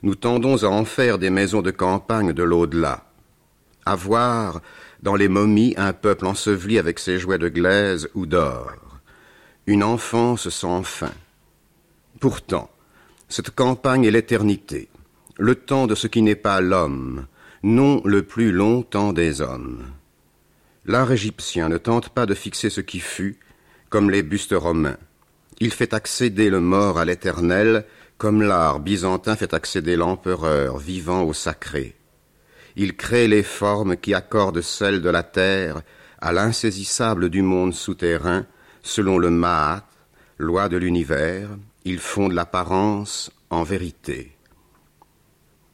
nous 0.04 0.16
tendons 0.16 0.64
à 0.64 0.68
en 0.68 0.86
faire 0.86 1.18
des 1.18 1.30
maisons 1.30 1.62
de 1.62 1.72
campagne 1.72 2.34
de 2.34 2.44
l'au-delà. 2.44 3.06
À 3.86 3.96
voir, 3.96 4.62
dans 5.02 5.16
les 5.16 5.30
momies, 5.30 5.74
un 5.78 5.94
peuple 5.94 6.26
enseveli 6.26 6.78
avec 6.78 7.00
ses 7.00 7.18
jouets 7.18 7.38
de 7.38 7.50
glaise 7.50 8.10
ou 8.14 8.26
d'or. 8.26 8.74
Une 9.66 9.84
enfance 9.84 10.50
sans 10.50 10.84
fin. 10.84 11.14
Pourtant, 12.20 12.70
cette 13.30 13.52
campagne 13.52 14.06
est 14.06 14.12
l'éternité, 14.12 14.88
le 15.38 15.56
temps 15.56 15.88
de 15.88 15.96
ce 15.96 16.08
qui 16.08 16.22
n'est 16.22 16.36
pas 16.36 16.62
l'homme, 16.62 17.28
non 17.64 18.02
le 18.06 18.24
plus 18.24 18.52
long 18.52 18.84
temps 18.84 19.14
des 19.14 19.42
hommes. 19.42 19.86
L'art 20.86 21.12
égyptien 21.12 21.68
ne 21.68 21.78
tente 21.78 22.10
pas 22.10 22.26
de 22.26 22.34
fixer 22.34 22.70
ce 22.70 22.80
qui 22.80 23.00
fut, 23.00 23.40
comme 23.90 24.10
les 24.10 24.24
bustes 24.24 24.56
romains. 24.56 24.98
Il 25.60 25.74
fait 25.74 25.94
accéder 25.94 26.50
le 26.50 26.62
mort 26.62 26.98
à 26.98 27.06
l'éternel, 27.06 27.86
comme 28.18 28.42
l'art 28.42 28.80
byzantin 28.80 29.36
fait 29.36 29.54
accéder 29.54 29.96
l'empereur 29.96 30.78
vivant 30.78 31.24
au 31.24 31.34
sacré. 31.34 31.96
Il 32.76 32.96
crée 32.96 33.28
les 33.28 33.44
formes 33.44 33.98
qui 33.98 34.14
accordent 34.14 34.62
celles 34.62 35.02
de 35.02 35.10
la 35.10 35.24
terre 35.24 35.82
à 36.20 36.32
l'insaisissable 36.32 37.30
du 37.30 37.42
monde 37.42 37.74
souterrain, 37.74 38.46
selon 38.82 39.18
le 39.18 39.30
Maat, 39.30 39.84
loi 40.38 40.70
de 40.70 40.78
l'univers, 40.78 41.50
ils 41.88 42.00
font 42.00 42.28
de 42.28 42.36
l'apparence 42.36 43.32
en 43.50 43.64
vérité. 43.64 44.34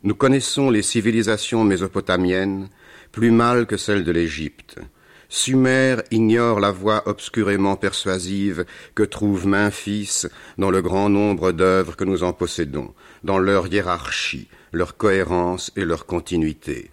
Nous 0.03 0.13
connaissons 0.13 0.69
les 0.69 0.83
civilisations 0.83 1.63
mésopotamiennes 1.63 2.69
plus 3.11 3.31
mal 3.31 3.65
que 3.65 3.77
celles 3.77 4.03
de 4.03 4.11
l'Égypte. 4.11 4.77
Sumer 5.27 5.95
ignore 6.11 6.59
la 6.59 6.69
voie 6.69 7.07
obscurément 7.07 7.77
persuasive 7.77 8.65
que 8.93 9.01
trouve 9.01 9.47
Memphis 9.47 10.27
dans 10.59 10.69
le 10.69 10.83
grand 10.83 11.09
nombre 11.09 11.51
d'œuvres 11.51 11.95
que 11.95 12.03
nous 12.03 12.23
en 12.23 12.31
possédons, 12.31 12.93
dans 13.23 13.39
leur 13.39 13.65
hiérarchie, 13.65 14.49
leur 14.71 14.97
cohérence 14.97 15.71
et 15.75 15.83
leur 15.83 16.05
continuité. 16.05 16.91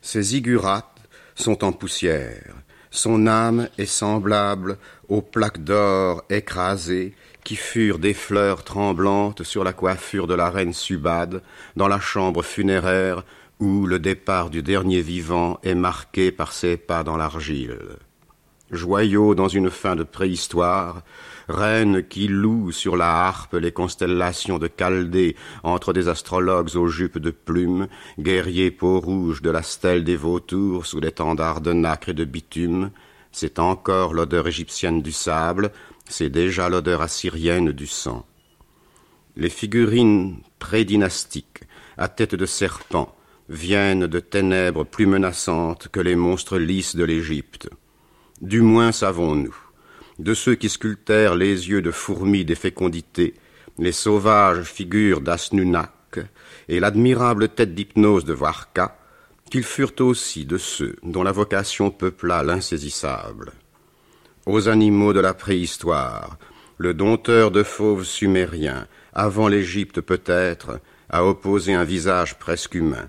Ces 0.00 0.22
ziggurats 0.22 0.92
sont 1.36 1.62
en 1.62 1.70
poussière. 1.70 2.56
Son 2.90 3.28
âme 3.28 3.68
est 3.78 3.86
semblable 3.86 4.78
aux 5.08 5.22
plaques 5.22 5.62
d'or 5.62 6.24
écrasées 6.28 7.14
qui 7.44 7.56
furent 7.56 7.98
des 7.98 8.14
fleurs 8.14 8.64
tremblantes 8.64 9.42
sur 9.42 9.64
la 9.64 9.72
coiffure 9.72 10.26
de 10.26 10.34
la 10.34 10.50
reine 10.50 10.72
Subade, 10.72 11.42
dans 11.76 11.88
la 11.88 12.00
chambre 12.00 12.42
funéraire 12.42 13.24
où 13.58 13.86
le 13.86 13.98
départ 13.98 14.50
du 14.50 14.62
dernier 14.62 15.02
vivant 15.02 15.58
est 15.62 15.74
marqué 15.74 16.32
par 16.32 16.52
ses 16.52 16.76
pas 16.76 17.04
dans 17.04 17.16
l'argile. 17.16 17.78
Joyaux 18.72 19.34
dans 19.34 19.48
une 19.48 19.70
fin 19.70 19.96
de 19.96 20.02
préhistoire, 20.02 21.02
reine 21.48 22.02
qui 22.08 22.26
loue 22.26 22.72
sur 22.72 22.96
la 22.96 23.26
harpe 23.26 23.54
les 23.54 23.70
constellations 23.70 24.58
de 24.58 24.68
Chaldée 24.76 25.36
entre 25.62 25.92
des 25.92 26.08
astrologues 26.08 26.74
aux 26.74 26.88
jupes 26.88 27.18
de 27.18 27.30
plumes, 27.30 27.86
guerriers 28.18 28.70
peau 28.70 28.98
rouge 28.98 29.42
de 29.42 29.50
la 29.50 29.62
stèle 29.62 30.04
des 30.04 30.16
vautours 30.16 30.86
sous 30.86 31.00
l'étendard 31.00 31.60
de 31.60 31.72
nacre 31.72 32.08
et 32.08 32.14
de 32.14 32.24
bitume, 32.24 32.90
c'est 33.30 33.58
encore 33.58 34.12
l'odeur 34.12 34.46
égyptienne 34.46 35.02
du 35.02 35.12
sable, 35.12 35.70
c'est 36.12 36.28
déjà 36.28 36.68
l'odeur 36.68 37.00
assyrienne 37.00 37.72
du 37.72 37.86
sang. 37.86 38.26
Les 39.34 39.48
figurines 39.48 40.36
prédynastiques, 40.58 41.62
à 41.96 42.08
tête 42.08 42.34
de 42.34 42.44
serpent, 42.44 43.16
viennent 43.48 44.06
de 44.06 44.20
ténèbres 44.20 44.84
plus 44.84 45.06
menaçantes 45.06 45.88
que 45.88 46.00
les 46.00 46.14
monstres 46.14 46.58
lisses 46.58 46.96
de 46.96 47.04
l'Égypte. 47.04 47.70
Du 48.42 48.60
moins 48.60 48.92
savons-nous. 48.92 49.56
De 50.18 50.34
ceux 50.34 50.54
qui 50.54 50.68
sculptèrent 50.68 51.34
les 51.34 51.70
yeux 51.70 51.80
de 51.80 51.90
fourmis 51.90 52.44
des 52.44 52.56
fécondités, 52.56 53.34
les 53.78 53.92
sauvages 53.92 54.64
figures 54.64 55.22
d'Asnunak 55.22 56.20
et 56.68 56.78
l'admirable 56.78 57.48
tête 57.48 57.74
d'hypnose 57.74 58.26
de 58.26 58.34
Varka, 58.34 58.98
qu'ils 59.50 59.64
furent 59.64 59.98
aussi 60.00 60.44
de 60.44 60.58
ceux 60.58 60.96
dont 61.02 61.22
la 61.22 61.32
vocation 61.32 61.90
peupla 61.90 62.42
l'insaisissable 62.42 63.52
aux 64.46 64.68
animaux 64.68 65.12
de 65.12 65.20
la 65.20 65.34
préhistoire, 65.34 66.36
le 66.78 66.94
dompteur 66.94 67.50
de 67.50 67.62
fauves 67.62 68.04
sumériens, 68.04 68.86
avant 69.12 69.48
l'Égypte 69.48 70.00
peut-être, 70.00 70.80
a 71.10 71.24
opposé 71.24 71.74
un 71.74 71.84
visage 71.84 72.38
presque 72.38 72.74
humain. 72.74 73.08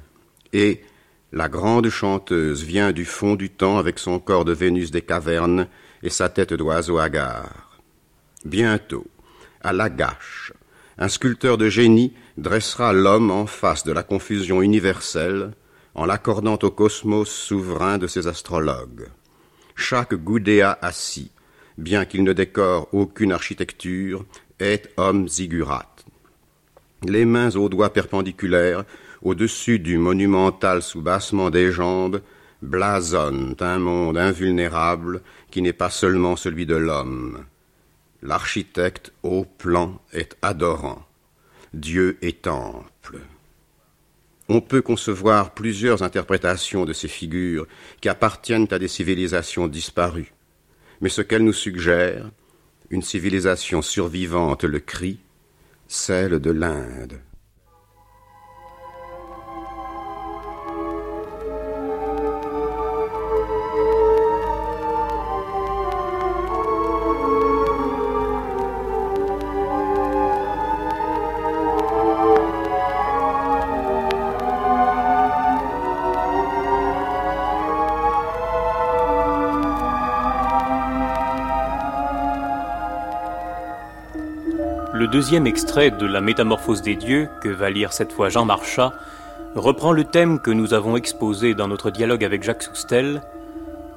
Et 0.51 0.81
la 1.31 1.49
grande 1.49 1.89
chanteuse 1.89 2.63
vient 2.63 2.91
du 2.91 3.05
fond 3.05 3.35
du 3.35 3.49
temps 3.49 3.79
avec 3.79 3.97
son 3.97 4.19
corps 4.19 4.45
de 4.45 4.51
Vénus 4.51 4.91
des 4.91 5.01
cavernes 5.01 5.67
et 6.03 6.09
sa 6.09 6.29
tête 6.29 6.53
d'oiseau 6.53 6.99
hagard. 6.99 7.79
Bientôt, 8.45 9.07
à 9.61 9.73
Lagache, 9.73 10.53
un 10.97 11.07
sculpteur 11.07 11.57
de 11.57 11.69
génie 11.69 12.13
dressera 12.37 12.93
l'homme 12.93 13.31
en 13.31 13.47
face 13.47 13.83
de 13.83 13.91
la 13.91 14.03
confusion 14.03 14.61
universelle 14.61 15.53
en 15.95 16.05
l'accordant 16.05 16.59
au 16.61 16.69
cosmos 16.69 17.29
souverain 17.29 17.97
de 17.97 18.07
ses 18.07 18.27
astrologues. 18.27 19.07
Chaque 19.75 20.13
Goudéa 20.13 20.77
assis, 20.81 21.31
bien 21.77 22.05
qu'il 22.05 22.23
ne 22.23 22.33
décore 22.33 22.87
aucune 22.93 23.31
architecture, 23.31 24.25
est 24.59 24.89
homme 24.97 25.27
ziggurat. 25.27 25.95
Les 27.03 27.25
mains 27.25 27.55
aux 27.55 27.69
doigts 27.69 27.91
perpendiculaires, 27.91 28.85
au-dessus 29.21 29.79
du 29.79 29.97
monumental 29.97 30.81
soubassement 30.81 31.49
des 31.49 31.71
jambes, 31.71 32.21
blasonnent 32.61 33.55
un 33.59 33.79
monde 33.79 34.17
invulnérable 34.17 35.21
qui 35.51 35.61
n'est 35.61 35.73
pas 35.73 35.89
seulement 35.89 36.35
celui 36.35 36.65
de 36.65 36.75
l'homme. 36.75 37.45
L'architecte 38.21 39.11
au 39.21 39.43
plan 39.43 40.01
est 40.13 40.37
adorant. 40.41 41.05
Dieu 41.73 42.17
est 42.21 42.47
ample. 42.47 43.19
On 44.49 44.61
peut 44.61 44.81
concevoir 44.81 45.53
plusieurs 45.53 46.03
interprétations 46.03 46.85
de 46.85 46.93
ces 46.93 47.07
figures 47.07 47.67
qui 48.01 48.09
appartiennent 48.09 48.67
à 48.71 48.79
des 48.79 48.87
civilisations 48.87 49.67
disparues. 49.67 50.33
Mais 51.01 51.09
ce 51.09 51.21
qu'elles 51.21 51.43
nous 51.43 51.53
suggèrent, 51.53 52.29
une 52.89 53.01
civilisation 53.01 53.81
survivante 53.81 54.63
le 54.63 54.79
crie, 54.79 55.19
celle 55.87 56.39
de 56.39 56.51
l'Inde. 56.51 57.19
Deuxième 85.23 85.47
extrait 85.47 85.89
de 85.89 86.05
La 86.05 86.19
Métamorphose 86.19 86.81
des 86.81 86.97
dieux, 86.97 87.29
que 87.39 87.47
va 87.47 87.69
lire 87.69 87.93
cette 87.93 88.11
fois 88.11 88.27
Jean 88.27 88.43
Marchat, 88.43 88.91
reprend 89.55 89.93
le 89.93 90.03
thème 90.03 90.37
que 90.37 90.51
nous 90.51 90.73
avons 90.73 90.97
exposé 90.97 91.53
dans 91.53 91.69
notre 91.69 91.91
dialogue 91.91 92.25
avec 92.25 92.43
Jacques 92.43 92.63
Soustel, 92.63 93.21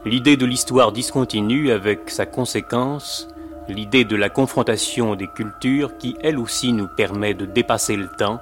l'idée 0.05 0.37
de 0.37 0.47
l'histoire 0.47 0.93
discontinue 0.93 1.73
avec 1.73 2.11
sa 2.11 2.27
conséquence, 2.27 3.27
l'idée 3.69 4.05
de 4.05 4.15
la 4.15 4.29
confrontation 4.29 5.17
des 5.17 5.27
cultures 5.27 5.99
qui 5.99 6.17
elle 6.23 6.39
aussi 6.39 6.73
nous 6.73 6.87
permet 6.87 7.35
de 7.35 7.45
dépasser 7.45 7.97
le 7.97 8.07
temps, 8.07 8.41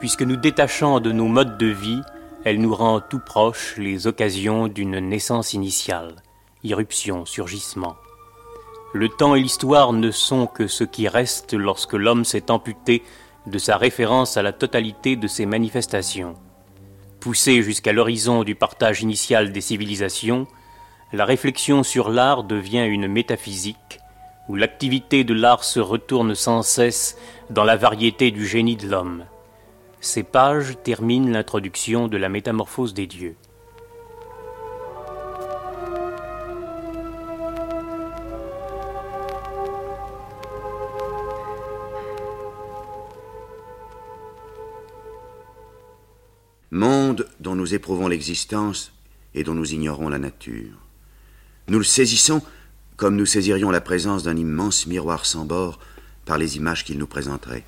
puisque 0.00 0.22
nous 0.22 0.36
détachant 0.36 1.00
de 1.00 1.12
nos 1.12 1.28
modes 1.28 1.58
de 1.58 1.66
vie, 1.66 2.00
elle 2.44 2.58
nous 2.58 2.74
rend 2.74 3.00
tout 3.00 3.20
proche 3.20 3.74
les 3.76 4.06
occasions 4.06 4.66
d'une 4.66 4.98
naissance 4.98 5.52
initiale, 5.52 6.14
irruption, 6.62 7.26
surgissement. 7.26 7.96
Le 8.94 9.08
temps 9.08 9.34
et 9.34 9.40
l'histoire 9.40 9.92
ne 9.92 10.12
sont 10.12 10.46
que 10.46 10.68
ce 10.68 10.84
qui 10.84 11.08
reste 11.08 11.52
lorsque 11.52 11.94
l'homme 11.94 12.24
s'est 12.24 12.52
amputé 12.52 13.02
de 13.44 13.58
sa 13.58 13.76
référence 13.76 14.36
à 14.36 14.42
la 14.42 14.52
totalité 14.52 15.16
de 15.16 15.26
ses 15.26 15.46
manifestations. 15.46 16.36
Poussé 17.18 17.60
jusqu'à 17.64 17.92
l'horizon 17.92 18.44
du 18.44 18.54
partage 18.54 19.02
initial 19.02 19.50
des 19.50 19.60
civilisations, 19.60 20.46
la 21.12 21.24
réflexion 21.24 21.82
sur 21.82 22.08
l'art 22.08 22.44
devient 22.44 22.86
une 22.88 23.08
métaphysique, 23.08 23.98
où 24.48 24.54
l'activité 24.54 25.24
de 25.24 25.34
l'art 25.34 25.64
se 25.64 25.80
retourne 25.80 26.36
sans 26.36 26.62
cesse 26.62 27.18
dans 27.50 27.64
la 27.64 27.76
variété 27.76 28.30
du 28.30 28.46
génie 28.46 28.76
de 28.76 28.88
l'homme. 28.88 29.24
Ces 30.00 30.22
pages 30.22 30.76
terminent 30.84 31.32
l'introduction 31.32 32.06
de 32.06 32.16
la 32.16 32.28
métamorphose 32.28 32.94
des 32.94 33.08
dieux. 33.08 33.34
Monde 46.74 47.26
dont 47.40 47.54
nous 47.54 47.72
éprouvons 47.72 48.08
l'existence 48.08 48.92
et 49.34 49.44
dont 49.44 49.54
nous 49.54 49.72
ignorons 49.72 50.08
la 50.08 50.18
nature. 50.18 50.76
Nous 51.68 51.78
le 51.78 51.84
saisissons 51.84 52.42
comme 52.96 53.16
nous 53.16 53.26
saisirions 53.26 53.70
la 53.70 53.80
présence 53.80 54.24
d'un 54.24 54.36
immense 54.36 54.86
miroir 54.86 55.24
sans 55.24 55.44
bord 55.44 55.78
par 56.26 56.36
les 56.36 56.56
images 56.56 56.84
qu'il 56.84 56.98
nous 56.98 57.06
présenterait. 57.06 57.64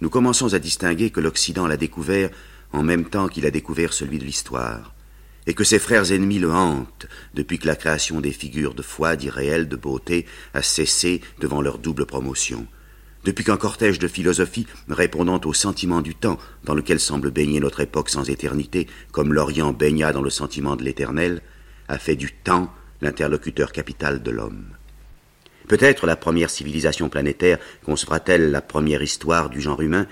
Nous 0.00 0.10
commençons 0.10 0.54
à 0.54 0.58
distinguer 0.58 1.10
que 1.10 1.20
l'Occident 1.20 1.66
l'a 1.66 1.76
découvert 1.76 2.30
en 2.72 2.82
même 2.82 3.06
temps 3.06 3.28
qu'il 3.28 3.46
a 3.46 3.50
découvert 3.50 3.92
celui 3.92 4.18
de 4.18 4.24
l'histoire, 4.24 4.94
et 5.46 5.54
que 5.54 5.64
ses 5.64 5.78
frères 5.78 6.12
ennemis 6.12 6.38
le 6.38 6.52
hantent 6.52 7.06
depuis 7.34 7.58
que 7.58 7.66
la 7.66 7.76
création 7.76 8.20
des 8.20 8.32
figures 8.32 8.74
de 8.74 8.82
foi, 8.82 9.16
d'irréel, 9.16 9.68
de 9.68 9.76
beauté 9.76 10.26
a 10.52 10.62
cessé 10.62 11.22
devant 11.40 11.62
leur 11.62 11.78
double 11.78 12.04
promotion 12.04 12.66
depuis 13.26 13.44
qu'un 13.44 13.56
cortège 13.56 13.98
de 13.98 14.06
philosophie, 14.06 14.68
répondant 14.88 15.40
au 15.44 15.52
sentiment 15.52 16.00
du 16.00 16.14
temps 16.14 16.38
dans 16.62 16.74
lequel 16.74 17.00
semble 17.00 17.32
baigner 17.32 17.58
notre 17.58 17.80
époque 17.80 18.08
sans 18.08 18.30
éternité, 18.30 18.86
comme 19.10 19.34
l'Orient 19.34 19.72
baigna 19.72 20.12
dans 20.12 20.22
le 20.22 20.30
sentiment 20.30 20.76
de 20.76 20.84
l'éternel, 20.84 21.42
a 21.88 21.98
fait 21.98 22.14
du 22.14 22.32
temps 22.32 22.72
l'interlocuteur 23.02 23.72
capital 23.72 24.22
de 24.22 24.30
l'homme. 24.30 24.66
Peut-être 25.66 26.06
la 26.06 26.14
première 26.14 26.50
civilisation 26.50 27.08
planétaire 27.08 27.58
concevra-t-elle 27.84 28.52
la 28.52 28.62
première 28.62 29.02
histoire 29.02 29.50
du 29.50 29.60
genre 29.60 29.82
humain, 29.82 30.06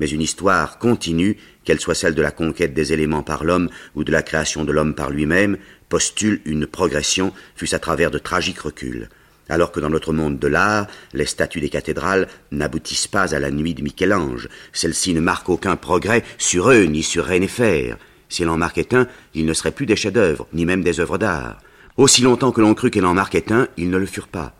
mais 0.00 0.08
une 0.08 0.20
histoire 0.20 0.80
continue, 0.80 1.36
qu'elle 1.62 1.80
soit 1.80 1.94
celle 1.94 2.16
de 2.16 2.22
la 2.22 2.32
conquête 2.32 2.74
des 2.74 2.92
éléments 2.92 3.22
par 3.22 3.44
l'homme 3.44 3.70
ou 3.94 4.02
de 4.02 4.10
la 4.10 4.22
création 4.22 4.64
de 4.64 4.72
l'homme 4.72 4.96
par 4.96 5.10
lui-même, 5.10 5.56
postule 5.88 6.40
une 6.44 6.66
progression, 6.66 7.32
fût-ce 7.54 7.76
à 7.76 7.78
travers 7.78 8.10
de 8.10 8.18
tragiques 8.18 8.58
reculs 8.58 9.08
alors 9.48 9.72
que 9.72 9.80
dans 9.80 9.90
notre 9.90 10.12
monde 10.12 10.38
de 10.38 10.46
l'art, 10.46 10.86
les 11.12 11.26
statues 11.26 11.60
des 11.60 11.68
cathédrales 11.68 12.28
n'aboutissent 12.50 13.06
pas 13.06 13.34
à 13.34 13.38
la 13.38 13.50
nuit 13.50 13.74
de 13.74 13.82
Michel-Ange. 13.82 14.48
Celles-ci 14.72 15.14
ne 15.14 15.20
marquent 15.20 15.50
aucun 15.50 15.76
progrès 15.76 16.24
sur 16.38 16.70
eux 16.70 16.84
ni 16.84 17.02
sur 17.02 17.26
Renéfer. 17.26 17.94
S'il 18.28 18.48
en 18.48 18.56
marquait 18.56 18.94
un, 18.94 19.06
ils 19.34 19.46
ne 19.46 19.54
seraient 19.54 19.70
plus 19.70 19.86
des 19.86 19.96
chefs-d'œuvre, 19.96 20.48
ni 20.52 20.64
même 20.64 20.82
des 20.82 20.98
œuvres 21.00 21.18
d'art. 21.18 21.60
Aussi 21.96 22.22
longtemps 22.22 22.52
que 22.52 22.60
l'on 22.60 22.74
crut 22.74 22.92
qu'elle 22.92 23.06
en 23.06 23.14
marquait 23.14 23.52
un, 23.52 23.68
ils 23.76 23.90
ne 23.90 23.98
le 23.98 24.06
furent 24.06 24.28
pas. 24.28 24.54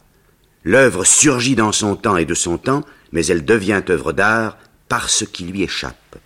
L'œuvre 0.62 1.05
surgit 1.05 1.55
dans 1.55 1.72
son 1.72 1.96
temps 1.96 2.16
et 2.16 2.25
de 2.25 2.35
son 2.35 2.59
temps, 2.59 2.85
mais 3.12 3.27
elle 3.27 3.44
devient 3.44 3.83
œuvre 3.88 4.12
d'art 4.12 4.57
par 4.88 5.11
ce 5.11 5.25
qui 5.25 5.44
lui 5.44 5.62
échappe. 5.62 6.16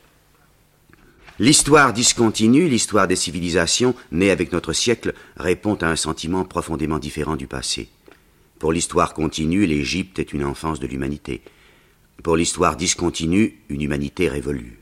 L'histoire 1.39 1.95
discontinue, 1.95 2.69
l'histoire 2.69 3.09
des 3.09 3.17
civilisations, 3.17 3.95
née 4.13 4.31
avec 4.31 4.53
notre 4.53 4.75
siècle, 4.75 5.15
répond 5.39 5.75
à 5.77 5.87
un 5.87 5.97
sentiment 5.97 6.45
profondément 6.45 6.99
différent 6.99 7.37
du 7.37 7.47
passé. 7.47 7.89
Pour 8.61 8.73
l'histoire 8.75 9.15
continue, 9.15 9.65
l'Égypte 9.65 10.19
est 10.19 10.35
une 10.35 10.45
enfance 10.45 10.81
de 10.81 10.87
l'humanité. 10.87 11.41
Pour 12.23 12.37
l'histoire 12.37 12.77
discontinue, 12.77 13.59
une 13.71 13.81
humanité 13.81 14.29
révolue. 14.29 14.81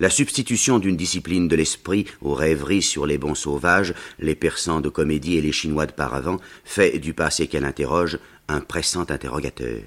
La 0.00 0.08
substitution 0.08 0.78
d'une 0.78 0.96
discipline 0.96 1.46
de 1.46 1.54
l'esprit 1.54 2.06
aux 2.22 2.32
rêveries 2.32 2.80
sur 2.80 3.04
les 3.04 3.18
bons 3.18 3.34
sauvages, 3.34 3.92
les 4.18 4.34
persans 4.34 4.80
de 4.80 4.88
comédie 4.88 5.36
et 5.36 5.42
les 5.42 5.52
chinois 5.52 5.84
de 5.84 5.92
paravent, 5.92 6.40
fait 6.64 6.98
du 6.98 7.12
passé 7.12 7.46
qu'elle 7.46 7.66
interroge 7.66 8.18
un 8.48 8.60
pressant 8.60 9.04
interrogateur. 9.10 9.82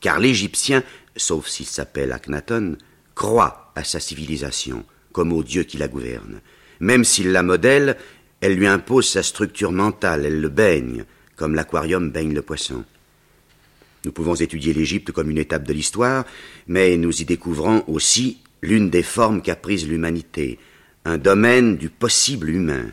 Car 0.00 0.18
l'Égyptien, 0.18 0.82
sauf 1.14 1.48
s'il 1.48 1.66
s'appelle 1.66 2.10
Akhenaton, 2.10 2.78
croit 3.14 3.70
à 3.74 3.84
sa 3.84 4.00
civilisation, 4.00 4.86
comme 5.12 5.34
au 5.34 5.42
Dieu 5.42 5.64
qui 5.64 5.76
la 5.76 5.88
gouverne. 5.88 6.40
Même 6.80 7.04
s'il 7.04 7.32
la 7.32 7.42
modèle, 7.42 7.98
elle 8.40 8.54
lui 8.54 8.66
impose 8.66 9.06
sa 9.06 9.22
structure 9.22 9.72
mentale, 9.72 10.24
elle 10.24 10.40
le 10.40 10.48
baigne, 10.48 11.04
comme 11.36 11.54
l'aquarium 11.54 12.10
baigne 12.10 12.34
le 12.34 12.42
poisson. 12.42 12.84
Nous 14.04 14.12
pouvons 14.12 14.34
étudier 14.34 14.72
l'Égypte 14.72 15.12
comme 15.12 15.30
une 15.30 15.38
étape 15.38 15.64
de 15.64 15.72
l'histoire, 15.72 16.24
mais 16.66 16.96
nous 16.96 17.22
y 17.22 17.24
découvrons 17.24 17.84
aussi 17.86 18.38
l'une 18.62 18.90
des 18.90 19.02
formes 19.02 19.42
qu'a 19.42 19.56
prise 19.56 19.86
l'humanité, 19.86 20.58
un 21.04 21.18
domaine 21.18 21.76
du 21.76 21.88
possible 21.88 22.50
humain. 22.50 22.86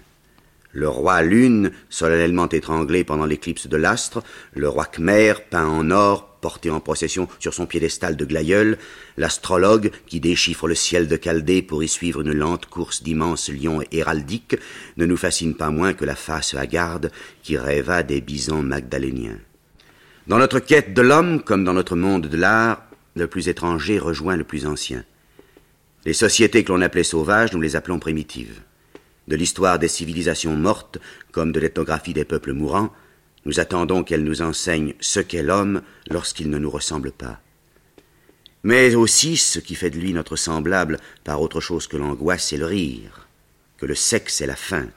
Le 0.72 0.90
roi 0.90 1.22
Lune, 1.22 1.72
solennellement 1.90 2.50
étranglé 2.50 3.04
pendant 3.04 3.26
l'éclipse 3.26 3.68
de 3.68 3.78
l'astre, 3.78 4.24
le 4.56 4.68
roi 4.68 4.86
Khmer, 4.86 5.34
peint 5.50 5.68
en 5.68 5.92
or, 5.92 6.33
porté 6.44 6.70
en 6.70 6.82
procession 6.82 7.30
sur 7.40 7.54
son 7.54 7.66
piédestal 7.66 8.18
de 8.18 8.26
glaïeul, 8.26 8.78
l'astrologue 9.16 9.92
qui 10.08 10.20
déchiffre 10.20 10.68
le 10.68 10.76
ciel 10.76 11.08
de 11.08 11.18
Chaldée 11.18 11.62
pour 11.62 11.82
y 11.86 11.88
suivre 11.88 12.20
une 12.20 12.34
lente 12.34 12.66
course 12.66 13.02
d'immenses 13.02 13.48
lions 13.50 13.82
héraldiques, 13.94 14.58
ne 14.98 15.06
nous 15.06 15.16
fascine 15.16 15.56
pas 15.56 15.70
moins 15.70 15.94
que 15.94 16.04
la 16.04 16.18
face 16.18 16.54
hagarde 16.54 17.12
qui 17.44 17.58
rêva 17.58 18.04
des 18.04 18.20
bisons 18.20 18.62
magdaléniens. 18.62 19.40
Dans 20.28 20.38
notre 20.38 20.60
quête 20.60 20.94
de 20.94 21.02
l'homme, 21.02 21.42
comme 21.42 21.64
dans 21.64 21.74
notre 21.74 21.96
monde 21.96 22.28
de 22.28 22.36
l'art, 22.36 22.84
le 23.16 23.28
plus 23.28 23.48
étranger 23.48 23.98
rejoint 23.98 24.36
le 24.36 24.44
plus 24.44 24.66
ancien. 24.66 25.06
Les 26.04 26.12
sociétés 26.14 26.66
que 26.66 26.74
l'on 26.74 26.82
appelait 26.82 27.06
sauvages, 27.06 27.54
nous 27.54 27.62
les 27.62 27.78
appelons 27.78 28.00
primitives. 28.00 28.60
De 29.30 29.38
l'histoire 29.38 29.80
des 29.80 29.88
civilisations 29.88 30.58
mortes, 30.58 30.98
comme 31.32 31.54
de 31.54 31.62
l'ethnographie 31.62 32.14
des 32.14 32.26
peuples 32.26 32.52
mourants, 32.52 32.92
nous 33.46 33.60
attendons 33.60 34.04
qu'elle 34.04 34.24
nous 34.24 34.42
enseigne 34.42 34.94
ce 35.00 35.20
qu'est 35.20 35.44
l'homme 35.44 35.82
lorsqu'il 36.10 36.50
ne 36.50 36.58
nous 36.58 36.70
ressemble 36.70 37.12
pas. 37.12 37.40
Mais 38.64 38.96
aussi, 38.96 39.36
ce 39.36 39.60
qui 39.60 39.76
fait 39.76 39.90
de 39.90 40.00
lui 40.00 40.14
notre 40.14 40.38
semblable 40.38 41.00
par 41.24 41.42
autre 41.42 41.60
chose 41.60 41.88
que 41.88 41.98
l'angoisse 41.98 42.54
et 42.54 42.58
le 42.58 42.66
rire, 42.66 43.28
que 43.78 43.86
le 43.86 43.96
sexe 43.96 44.40
et 44.40 44.46
la 44.46 44.56
faim. 44.56 44.88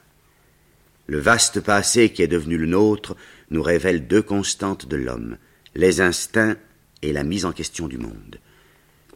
Le 1.09 1.19
vaste 1.19 1.61
passé 1.61 2.11
qui 2.11 2.23
est 2.23 2.29
devenu 2.29 2.57
le 2.57 2.67
nôtre 2.67 3.17
nous 3.51 3.63
révèle 3.63 4.07
deux 4.07 4.23
constantes 4.23 4.87
de 4.87 4.97
l'homme, 4.97 5.37
les 5.75 6.01
instincts 6.01 6.57
et 7.03 7.13
la 7.13 7.25
mise 7.25 7.45
en 7.45 7.53
question 7.53 7.89
du 7.89 7.99
monde. 7.99 8.39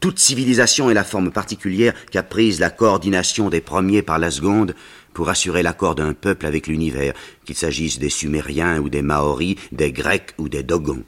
Toute 0.01 0.19
civilisation 0.19 0.91
est 0.91 0.95
la 0.95 1.05
forme 1.05 1.31
particulière 1.31 1.95
qu'a 2.11 2.23
prise 2.23 2.59
la 2.59 2.71
coordination 2.71 3.51
des 3.51 3.61
premiers 3.61 4.03
par 4.03 4.19
la 4.19 4.31
seconde 4.31 4.75
pour 5.21 5.29
assurer 5.29 5.63
l'accord 5.63 5.97
d'un 5.97 6.15
peuple 6.15 6.47
avec 6.47 6.67
l'univers, 6.67 7.13
qu'il 7.45 7.55
s'agisse 7.55 7.99
des 7.99 8.09
Sumériens 8.09 8.81
ou 8.81 8.89
des 8.89 9.03
Maoris, 9.03 9.57
des 9.71 9.93
Grecs 9.93 10.33
ou 10.39 10.49
des 10.49 10.63
Dogons. 10.63 11.05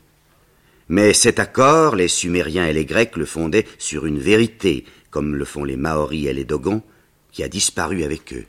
Mais 0.90 1.14
cet 1.14 1.38
accord, 1.38 1.96
les 1.96 2.08
Sumériens 2.08 2.66
et 2.66 2.74
les 2.74 2.84
Grecs 2.84 3.16
le 3.16 3.24
fondaient 3.24 3.64
sur 3.78 4.04
une 4.04 4.18
vérité, 4.18 4.84
comme 5.08 5.34
le 5.34 5.46
font 5.46 5.64
les 5.64 5.78
Maoris 5.78 6.26
et 6.26 6.34
les 6.34 6.44
Dogons, 6.44 6.82
qui 7.30 7.42
a 7.42 7.48
disparu 7.48 8.04
avec 8.04 8.34
eux. 8.34 8.44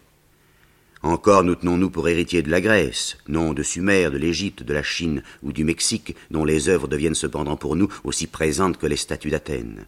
Encore 1.02 1.46
nous 1.46 1.56
tenons-nous 1.56 1.90
pour 1.90 2.10
héritiers 2.10 2.44
de 2.44 2.52
la 2.52 2.60
Grèce, 2.60 3.18
non 3.30 3.54
de 3.54 3.64
Sumer, 3.64 4.10
de 4.12 4.18
l'Égypte, 4.18 4.64
de 4.64 4.74
la 4.74 4.84
Chine 4.84 5.24
ou 5.44 5.54
du 5.54 5.64
Mexique, 5.64 6.14
dont 6.30 6.44
les 6.44 6.68
œuvres 6.68 6.90
deviennent 6.90 7.16
cependant 7.16 7.56
pour 7.56 7.78
nous 7.78 7.88
aussi 8.04 8.28
présentes 8.28 8.78
que 8.78 8.88
les 8.88 8.98
statues 8.98 9.32
d'Athènes 9.32 9.86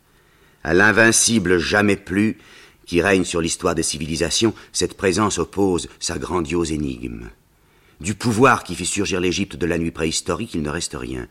à 0.65 0.73
l'invincible 0.73 1.59
jamais 1.59 1.95
plus 1.95 2.37
qui 2.85 3.01
règne 3.01 3.23
sur 3.23 3.41
l'histoire 3.41 3.75
des 3.75 3.83
civilisations, 3.83 4.53
cette 4.71 4.95
présence 4.95 5.39
oppose 5.39 5.87
sa 5.99 6.17
grandiose 6.17 6.71
énigme. 6.71 7.29
Du 8.01 8.13
pouvoir 8.13 8.63
qui 8.63 8.75
fit 8.75 8.85
surgir 8.85 9.19
l'Égypte 9.19 9.55
de 9.55 9.65
la 9.65 9.77
nuit 9.77 9.91
préhistorique, 9.91 10.53
il 10.53 10.61
ne 10.61 10.69
reste 10.69 10.95
rien. 10.95 11.27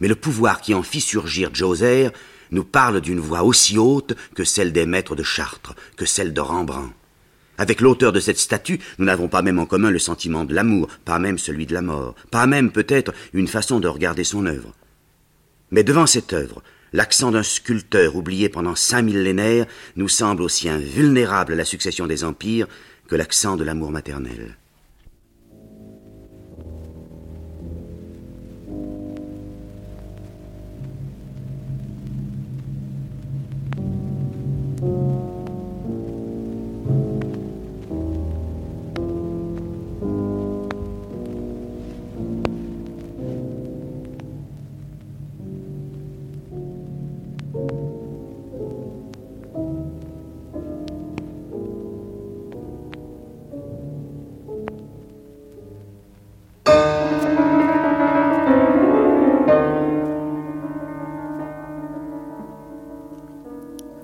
Mais 0.00 0.08
le 0.08 0.16
pouvoir 0.16 0.60
qui 0.60 0.74
en 0.74 0.82
fit 0.82 1.00
surgir 1.00 1.54
Djoser 1.54 2.08
nous 2.50 2.64
parle 2.64 3.00
d'une 3.00 3.20
voix 3.20 3.42
aussi 3.42 3.78
haute 3.78 4.14
que 4.34 4.44
celle 4.44 4.72
des 4.72 4.86
maîtres 4.86 5.16
de 5.16 5.22
Chartres, 5.22 5.74
que 5.96 6.06
celle 6.06 6.32
de 6.32 6.40
Rembrandt. 6.40 6.92
Avec 7.58 7.80
l'auteur 7.80 8.12
de 8.12 8.20
cette 8.20 8.38
statue, 8.38 8.80
nous 8.98 9.04
n'avons 9.04 9.28
pas 9.28 9.42
même 9.42 9.58
en 9.58 9.66
commun 9.66 9.90
le 9.90 9.98
sentiment 9.98 10.44
de 10.44 10.54
l'amour, 10.54 10.88
pas 11.04 11.18
même 11.18 11.38
celui 11.38 11.66
de 11.66 11.74
la 11.74 11.82
mort, 11.82 12.14
pas 12.30 12.46
même 12.46 12.72
peut-être 12.72 13.12
une 13.34 13.46
façon 13.46 13.78
de 13.78 13.88
regarder 13.88 14.24
son 14.24 14.46
œuvre. 14.46 14.74
Mais 15.70 15.84
devant 15.84 16.06
cette 16.06 16.32
œuvre, 16.32 16.62
l'accent 16.92 17.30
d'un 17.30 17.42
sculpteur 17.42 18.16
oublié 18.16 18.48
pendant 18.48 18.74
cinq 18.74 19.02
millénaires 19.02 19.66
nous 19.96 20.08
semble 20.08 20.42
aussi 20.42 20.68
invulnérable 20.68 21.52
à 21.52 21.56
la 21.56 21.64
succession 21.64 22.06
des 22.06 22.24
empires 22.24 22.68
que 23.08 23.16
l'accent 23.16 23.56
de 23.56 23.64
l'amour 23.64 23.90
maternel. 23.90 24.56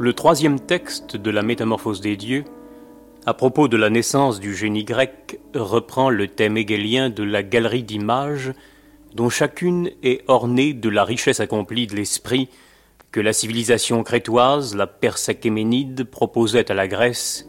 Le 0.01 0.13
troisième 0.13 0.61
texte 0.61 1.17
de 1.17 1.29
la 1.29 1.43
Métamorphose 1.43 2.01
des 2.01 2.17
dieux, 2.17 2.45
à 3.27 3.35
propos 3.35 3.67
de 3.67 3.77
la 3.77 3.91
naissance 3.91 4.39
du 4.39 4.55
génie 4.55 4.85
grec, 4.85 5.41
reprend 5.57 6.09
le 6.09 6.29
thème 6.29 6.57
hégélien 6.57 7.11
de 7.11 7.25
la 7.25 7.43
galerie 7.43 7.83
d'images, 7.83 8.53
dont 9.17 9.29
chacune 9.29 9.91
est 10.05 10.23
ornée 10.29 10.73
de 10.73 10.89
la 10.89 11.03
richesse 11.03 11.41
accomplie 11.41 11.89
de 11.89 11.97
l'esprit 11.97 12.49
que 13.11 13.19
la 13.19 13.33
civilisation 13.33 14.05
crétoise, 14.05 14.77
la 14.77 14.87
Perse 14.87 15.31
achéménide, 15.31 16.05
proposait 16.05 16.71
à 16.71 16.75
la 16.75 16.87
Grèce, 16.87 17.49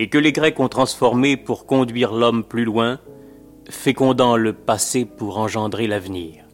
et 0.00 0.08
que 0.08 0.18
les 0.18 0.32
Grecs 0.32 0.58
ont 0.58 0.68
transformé 0.68 1.36
pour 1.36 1.64
conduire 1.64 2.12
l'homme 2.12 2.42
plus 2.42 2.64
loin, 2.64 2.98
fécondant 3.70 4.36
le 4.36 4.52
passé 4.52 5.04
pour 5.04 5.38
engendrer 5.38 5.86
l'avenir. 5.86 6.47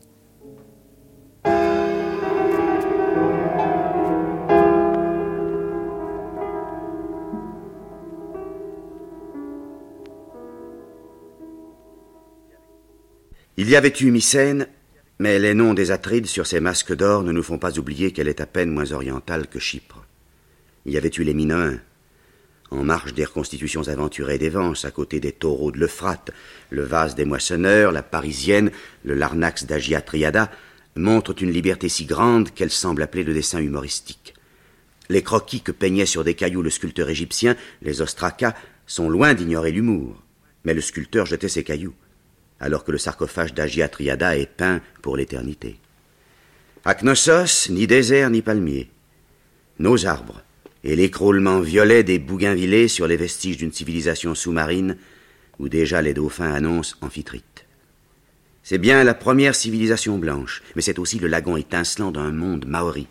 Il 13.56 13.70
y 13.70 13.76
avait 13.76 13.92
eu 14.00 14.10
Mycène, 14.10 14.66
mais 15.20 15.38
les 15.38 15.54
noms 15.54 15.74
des 15.74 15.92
Atrides 15.92 16.26
sur 16.26 16.44
ces 16.44 16.58
masques 16.58 16.92
d'or 16.92 17.22
ne 17.22 17.30
nous 17.30 17.44
font 17.44 17.58
pas 17.58 17.78
oublier 17.78 18.10
qu'elle 18.10 18.26
est 18.26 18.40
à 18.40 18.46
peine 18.46 18.70
moins 18.70 18.90
orientale 18.90 19.46
que 19.46 19.60
Chypre. 19.60 20.04
Il 20.86 20.92
y 20.92 20.96
avait 20.96 21.12
eu 21.16 21.22
les 21.22 21.34
Minoens, 21.34 21.78
en 22.72 22.82
marge 22.82 23.14
des 23.14 23.24
reconstitutions 23.24 23.86
aventurées 23.86 24.38
d'Evance, 24.38 24.84
à 24.84 24.90
côté 24.90 25.20
des 25.20 25.30
taureaux 25.30 25.70
de 25.70 25.78
l'Euphrate, 25.78 26.32
le 26.70 26.82
vase 26.82 27.14
des 27.14 27.24
moissonneurs, 27.24 27.92
la 27.92 28.02
parisienne, 28.02 28.72
le 29.04 29.14
larnax 29.14 29.66
d'Agia 29.66 30.00
Triada, 30.00 30.50
montrent 30.96 31.40
une 31.40 31.52
liberté 31.52 31.88
si 31.88 32.06
grande 32.06 32.50
qu'elle 32.50 32.72
semble 32.72 33.02
appeler 33.02 33.22
le 33.22 33.34
dessin 33.34 33.60
humoristique. 33.60 34.34
Les 35.08 35.22
croquis 35.22 35.60
que 35.60 35.70
peignait 35.70 36.06
sur 36.06 36.24
des 36.24 36.34
cailloux 36.34 36.62
le 36.62 36.70
sculpteur 36.70 37.08
égyptien, 37.08 37.54
les 37.82 38.00
ostracas, 38.00 38.56
sont 38.88 39.08
loin 39.08 39.34
d'ignorer 39.34 39.70
l'humour. 39.70 40.20
Mais 40.64 40.74
le 40.74 40.80
sculpteur 40.80 41.26
jetait 41.26 41.48
ses 41.48 41.62
cailloux 41.62 41.94
alors 42.64 42.82
que 42.82 42.92
le 42.92 42.98
sarcophage 42.98 43.52
d'Agia 43.52 43.88
Triada 43.88 44.38
est 44.38 44.50
peint 44.50 44.80
pour 45.02 45.18
l'éternité. 45.18 45.76
À 46.86 46.94
Knossos, 46.94 47.68
ni 47.68 47.86
désert 47.86 48.30
ni 48.30 48.40
palmier. 48.40 48.88
Nos 49.78 50.06
arbres 50.06 50.40
et 50.82 50.96
l'écroulement 50.96 51.60
violet 51.60 52.04
des 52.04 52.18
bougainvillés 52.18 52.88
sur 52.88 53.06
les 53.06 53.18
vestiges 53.18 53.58
d'une 53.58 53.72
civilisation 53.72 54.34
sous-marine 54.34 54.96
où 55.58 55.68
déjà 55.68 56.00
les 56.00 56.14
dauphins 56.14 56.54
annoncent 56.54 56.96
amphitrite. 57.02 57.66
C'est 58.62 58.78
bien 58.78 59.04
la 59.04 59.14
première 59.14 59.54
civilisation 59.54 60.16
blanche, 60.16 60.62
mais 60.74 60.80
c'est 60.80 60.98
aussi 60.98 61.18
le 61.18 61.28
lagon 61.28 61.58
étincelant 61.58 62.12
d'un 62.12 62.32
monde 62.32 62.64
maori. 62.66 63.08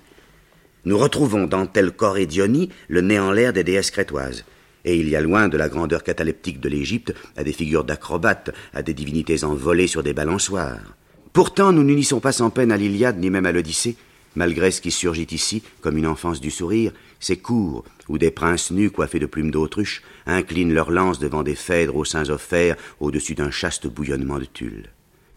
Nous 0.86 0.98
retrouvons 0.98 1.46
dans 1.46 1.68
tel 1.68 1.92
corps 1.92 2.18
et 2.18 2.28
le 2.28 3.02
nez 3.02 3.20
en 3.20 3.32
l'air 3.32 3.54
des 3.54 3.64
déesses 3.64 3.92
crétoises, 3.92 4.46
et 4.86 4.98
il 4.98 5.10
y 5.10 5.16
a 5.16 5.22
loin 5.22 5.48
de 5.48 5.58
la 5.58 5.70
grandeur 5.70 6.04
cataleptique 6.04 6.60
de 6.60 6.70
l'Égypte 6.70 7.14
à 7.38 7.44
des 7.44 7.54
figures 7.54 7.84
d'acrobates, 7.84 8.52
à 8.74 8.82
des 8.82 8.94
divinités 8.94 9.44
envolées 9.44 9.88
sur 9.88 10.04
des 10.04 10.14
balançoires. 10.14 10.96
Pourtant, 11.32 11.72
nous 11.72 11.84
n'unissons 11.84 12.20
pas 12.20 12.32
sans 12.32 12.50
peine 12.50 12.72
à 12.72 12.78
l'Iliade 12.78 13.20
ni 13.20 13.30
même 13.30 13.46
à 13.46 13.52
l'Odyssée, 13.52 13.96
malgré 14.36 14.72
ce 14.72 14.82
qui 14.82 14.92
surgit 14.92 15.28
ici, 15.32 15.64
comme 15.82 15.98
une 15.98 16.08
enfance 16.08 16.42
du 16.42 16.52
sourire, 16.52 16.92
ces 17.20 17.38
cours 17.38 17.86
où 18.10 18.18
des 18.18 18.32
princes 18.32 18.72
nus 18.72 18.92
coiffés 18.92 19.20
de 19.20 19.26
plumes 19.26 19.52
d'autruche 19.52 20.04
inclinent 20.26 20.74
leurs 20.74 20.92
lances 20.92 21.20
devant 21.20 21.44
des 21.44 21.56
phèdres 21.56 21.96
aux 21.96 22.06
seins 22.06 22.30
offerts 22.30 22.76
au-dessus 23.00 23.36
d'un 23.36 23.52
chaste 23.52 23.88
bouillonnement 23.88 24.40
de 24.40 24.46
tulle. 24.46 24.90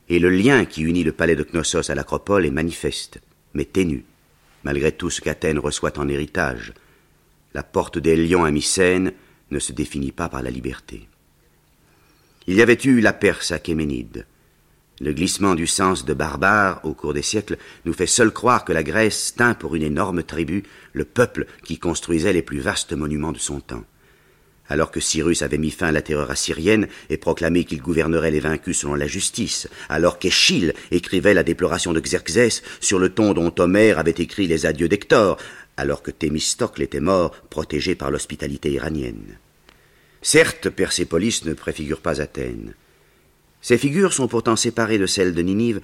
Et 0.09 0.19
le 0.19 0.31
lien 0.31 0.65
qui 0.65 0.83
unit 0.83 1.05
le 1.05 1.13
palais 1.13 1.37
de 1.37 1.45
Knossos 1.45 1.91
à 1.91 1.95
l'acropole 1.95 2.47
est 2.47 2.51
manifeste, 2.51 3.21
mais 3.55 3.65
ténu, 3.65 4.05
malgré 4.65 4.93
tout 4.93 5.11
ce 5.11 5.21
qu'Athènes 5.21 5.59
reçoit 5.59 5.99
en 5.99 6.09
héritage. 6.09 6.73
La 7.55 7.63
porte 7.63 7.99
des 7.99 8.17
lions 8.17 8.45
à 8.45 8.51
Mycène 8.51 9.13
ne 9.51 9.59
se 9.59 9.73
définit 9.73 10.13
pas 10.13 10.29
par 10.29 10.43
la 10.43 10.51
liberté. 10.51 11.09
Il 12.47 12.55
y 12.55 12.63
avait 12.63 12.79
eu 12.85 13.01
la 13.01 13.13
Perse 13.13 13.51
achéménide. 13.53 14.27
Le 15.01 15.13
glissement 15.13 15.55
du 15.55 15.67
sens 15.67 16.05
de 16.05 16.15
barbare 16.15 16.81
au 16.85 16.95
cours 16.95 17.13
des 17.13 17.23
siècles 17.23 17.59
nous 17.85 17.93
fait 17.93 18.07
seul 18.07 18.31
croire 18.31 18.65
que 18.65 18.73
la 18.73 18.83
Grèce 18.83 19.35
tint 19.37 19.53
pour 19.53 19.75
une 19.75 19.83
énorme 19.83 20.23
tribu 20.23 20.63
le 20.95 21.05
peuple 21.05 21.47
qui 21.65 21.79
construisait 21.79 22.33
les 22.33 22.43
plus 22.43 22.61
vastes 22.61 22.95
monuments 22.95 23.33
de 23.33 23.39
son 23.39 23.61
temps. 23.61 23.85
Alors 24.69 24.91
que 24.91 25.01
Cyrus 25.01 25.43
avait 25.43 25.59
mis 25.59 25.71
fin 25.71 25.89
à 25.89 25.93
la 25.93 26.03
terreur 26.03 26.31
assyrienne 26.31 26.89
et 27.11 27.19
proclamé 27.19 27.65
qu'il 27.65 27.83
gouvernerait 27.83 28.31
les 28.31 28.41
vaincus 28.41 28.79
selon 28.79 28.95
la 28.95 29.07
justice, 29.07 29.69
alors 29.89 30.19
qu'Échille 30.19 30.73
écrivait 30.91 31.35
la 31.35 31.45
déploration 31.45 31.93
de 31.93 32.01
Xerxès 32.01 32.63
sur 32.81 32.99
le 32.99 33.11
ton 33.11 33.33
dont 33.33 33.55
Homère 33.59 33.99
avait 33.99 34.11
écrit 34.13 34.49
les 34.49 34.67
adieux 34.67 34.89
d'Hector, 34.89 35.37
alors 35.77 36.03
que 36.03 36.11
Thémistocle 36.11 36.83
était 36.83 37.01
mort, 37.01 37.33
protégé 37.51 37.95
par 37.95 38.11
l'hospitalité 38.11 38.73
iranienne. 38.73 39.39
Certes, 40.23 40.71
Persépolis 40.71 41.43
ne 41.45 41.55
préfigure 41.55 42.01
pas 42.01 42.21
Athènes. 42.21 42.75
Ces 43.61 43.79
figures 43.79 44.13
sont 44.13 44.29
pourtant 44.29 44.57
séparées 44.57 44.99
de 44.99 45.07
celles 45.07 45.35
de 45.35 45.43
Ninive 45.43 45.81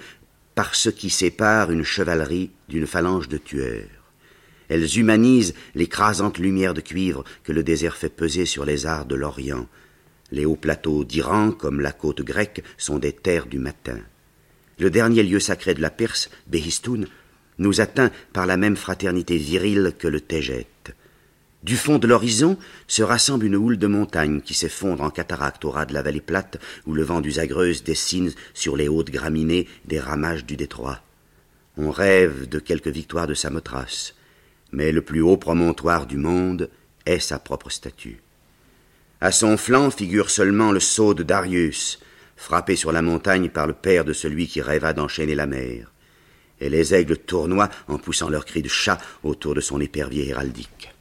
par 0.54 0.74
ce 0.74 0.90
qui 0.90 1.10
sépare 1.10 1.70
une 1.70 1.84
chevalerie 1.84 2.50
d'une 2.68 2.86
phalange 2.86 3.28
de 3.28 3.38
tueurs. 3.38 3.88
Elles 4.68 4.98
humanisent 4.98 5.54
l'écrasante 5.74 6.38
lumière 6.38 6.74
de 6.74 6.80
cuivre 6.80 7.24
que 7.44 7.52
le 7.52 7.62
désert 7.62 7.96
fait 7.96 8.08
peser 8.08 8.46
sur 8.46 8.64
les 8.64 8.86
arts 8.86 9.06
de 9.06 9.14
l'Orient. 9.14 9.66
Les 10.30 10.46
hauts 10.46 10.56
plateaux 10.56 11.04
d'Iran, 11.04 11.50
comme 11.50 11.80
la 11.80 11.92
côte 11.92 12.22
grecque, 12.22 12.62
sont 12.78 12.98
des 12.98 13.12
terres 13.12 13.46
du 13.46 13.58
matin. 13.58 13.98
Le 14.78 14.90
dernier 14.90 15.22
lieu 15.22 15.40
sacré 15.40 15.74
de 15.74 15.82
la 15.82 15.90
Perse, 15.90 16.30
Behistoun, 16.46 17.06
nous 17.58 17.80
atteint 17.80 18.10
par 18.32 18.46
la 18.46 18.56
même 18.56 18.76
fraternité 18.76 19.36
virile 19.36 19.94
que 19.98 20.08
le 20.08 20.20
Tégète. 20.20 20.94
Du 21.62 21.76
fond 21.76 21.98
de 21.98 22.08
l'horizon 22.08 22.58
se 22.88 23.04
rassemble 23.04 23.46
une 23.46 23.54
houle 23.54 23.78
de 23.78 23.86
montagnes 23.86 24.40
qui 24.40 24.52
s'effondre 24.52 25.04
en 25.04 25.10
cataracte 25.10 25.64
au 25.64 25.70
ras 25.70 25.86
de 25.86 25.94
la 25.94 26.02
vallée 26.02 26.20
plate 26.20 26.58
où 26.86 26.94
le 26.94 27.04
vent 27.04 27.20
du 27.20 27.32
Zagreuse 27.32 27.84
dessine 27.84 28.32
sur 28.52 28.76
les 28.76 28.88
hautes 28.88 29.10
graminées 29.10 29.68
des 29.84 30.00
ramages 30.00 30.44
du 30.44 30.56
détroit. 30.56 31.00
On 31.76 31.92
rêve 31.92 32.48
de 32.48 32.58
quelque 32.58 32.90
victoire 32.90 33.28
de 33.28 33.34
Samothrace, 33.34 34.14
mais 34.72 34.90
le 34.90 35.02
plus 35.02 35.22
haut 35.22 35.36
promontoire 35.36 36.06
du 36.06 36.16
monde 36.16 36.68
est 37.06 37.20
sa 37.20 37.38
propre 37.38 37.70
statue. 37.70 38.20
À 39.20 39.30
son 39.30 39.56
flanc 39.56 39.92
figure 39.92 40.30
seulement 40.30 40.72
le 40.72 40.80
sceau 40.80 41.14
de 41.14 41.22
Darius, 41.22 42.00
frappé 42.34 42.74
sur 42.74 42.90
la 42.90 43.02
montagne 43.02 43.50
par 43.50 43.68
le 43.68 43.72
père 43.72 44.04
de 44.04 44.12
celui 44.12 44.48
qui 44.48 44.60
rêva 44.60 44.92
d'enchaîner 44.92 45.36
la 45.36 45.46
mer. 45.46 45.92
Et 46.62 46.70
les 46.70 46.94
aigles 46.94 47.16
tournoient 47.16 47.70
en 47.88 47.98
poussant 47.98 48.28
leurs 48.28 48.44
cris 48.44 48.62
de 48.62 48.68
chat 48.68 48.98
autour 49.24 49.56
de 49.56 49.60
son 49.60 49.80
épervier 49.80 50.28
héraldique. 50.28 50.94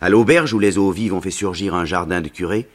À 0.00 0.08
l'auberge 0.08 0.54
où 0.54 0.58
les 0.58 0.78
eaux 0.78 0.90
vives 0.90 1.12
ont 1.12 1.20
fait 1.20 1.30
surgir 1.30 1.74
un 1.74 1.84
jardin 1.84 2.22
de 2.22 2.28
curé, 2.28 2.66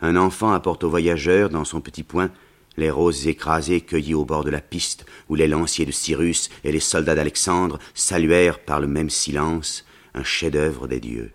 un 0.00 0.14
enfant 0.14 0.52
apporte 0.52 0.84
aux 0.84 0.90
voyageurs, 0.90 1.50
dans 1.50 1.64
son 1.64 1.80
petit 1.80 2.04
poing, 2.04 2.30
les 2.76 2.88
roses 2.88 3.26
écrasées 3.26 3.80
cueillies 3.80 4.14
au 4.14 4.24
bord 4.24 4.44
de 4.44 4.50
la 4.50 4.60
piste, 4.60 5.06
où 5.28 5.34
les 5.34 5.48
lanciers 5.48 5.86
de 5.86 5.92
Cyrus 5.92 6.50
et 6.62 6.70
les 6.70 6.80
soldats 6.80 7.16
d'Alexandre 7.16 7.80
saluèrent 7.94 8.60
par 8.60 8.78
le 8.78 8.86
même 8.86 9.10
silence 9.10 9.84
un 10.14 10.22
chef-d'œuvre 10.22 10.86
des 10.86 11.00
dieux. 11.00 11.32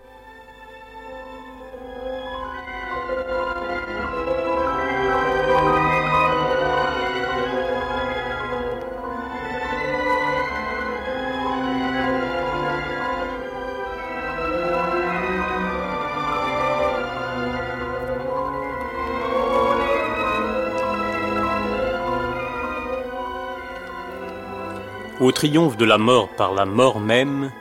Au 25.29 25.31
triomphe 25.31 25.77
de 25.77 25.85
la 25.85 25.99
mort 25.99 26.27
par 26.27 26.55
la 26.55 26.65
mort 26.65 26.99
même, 26.99 27.51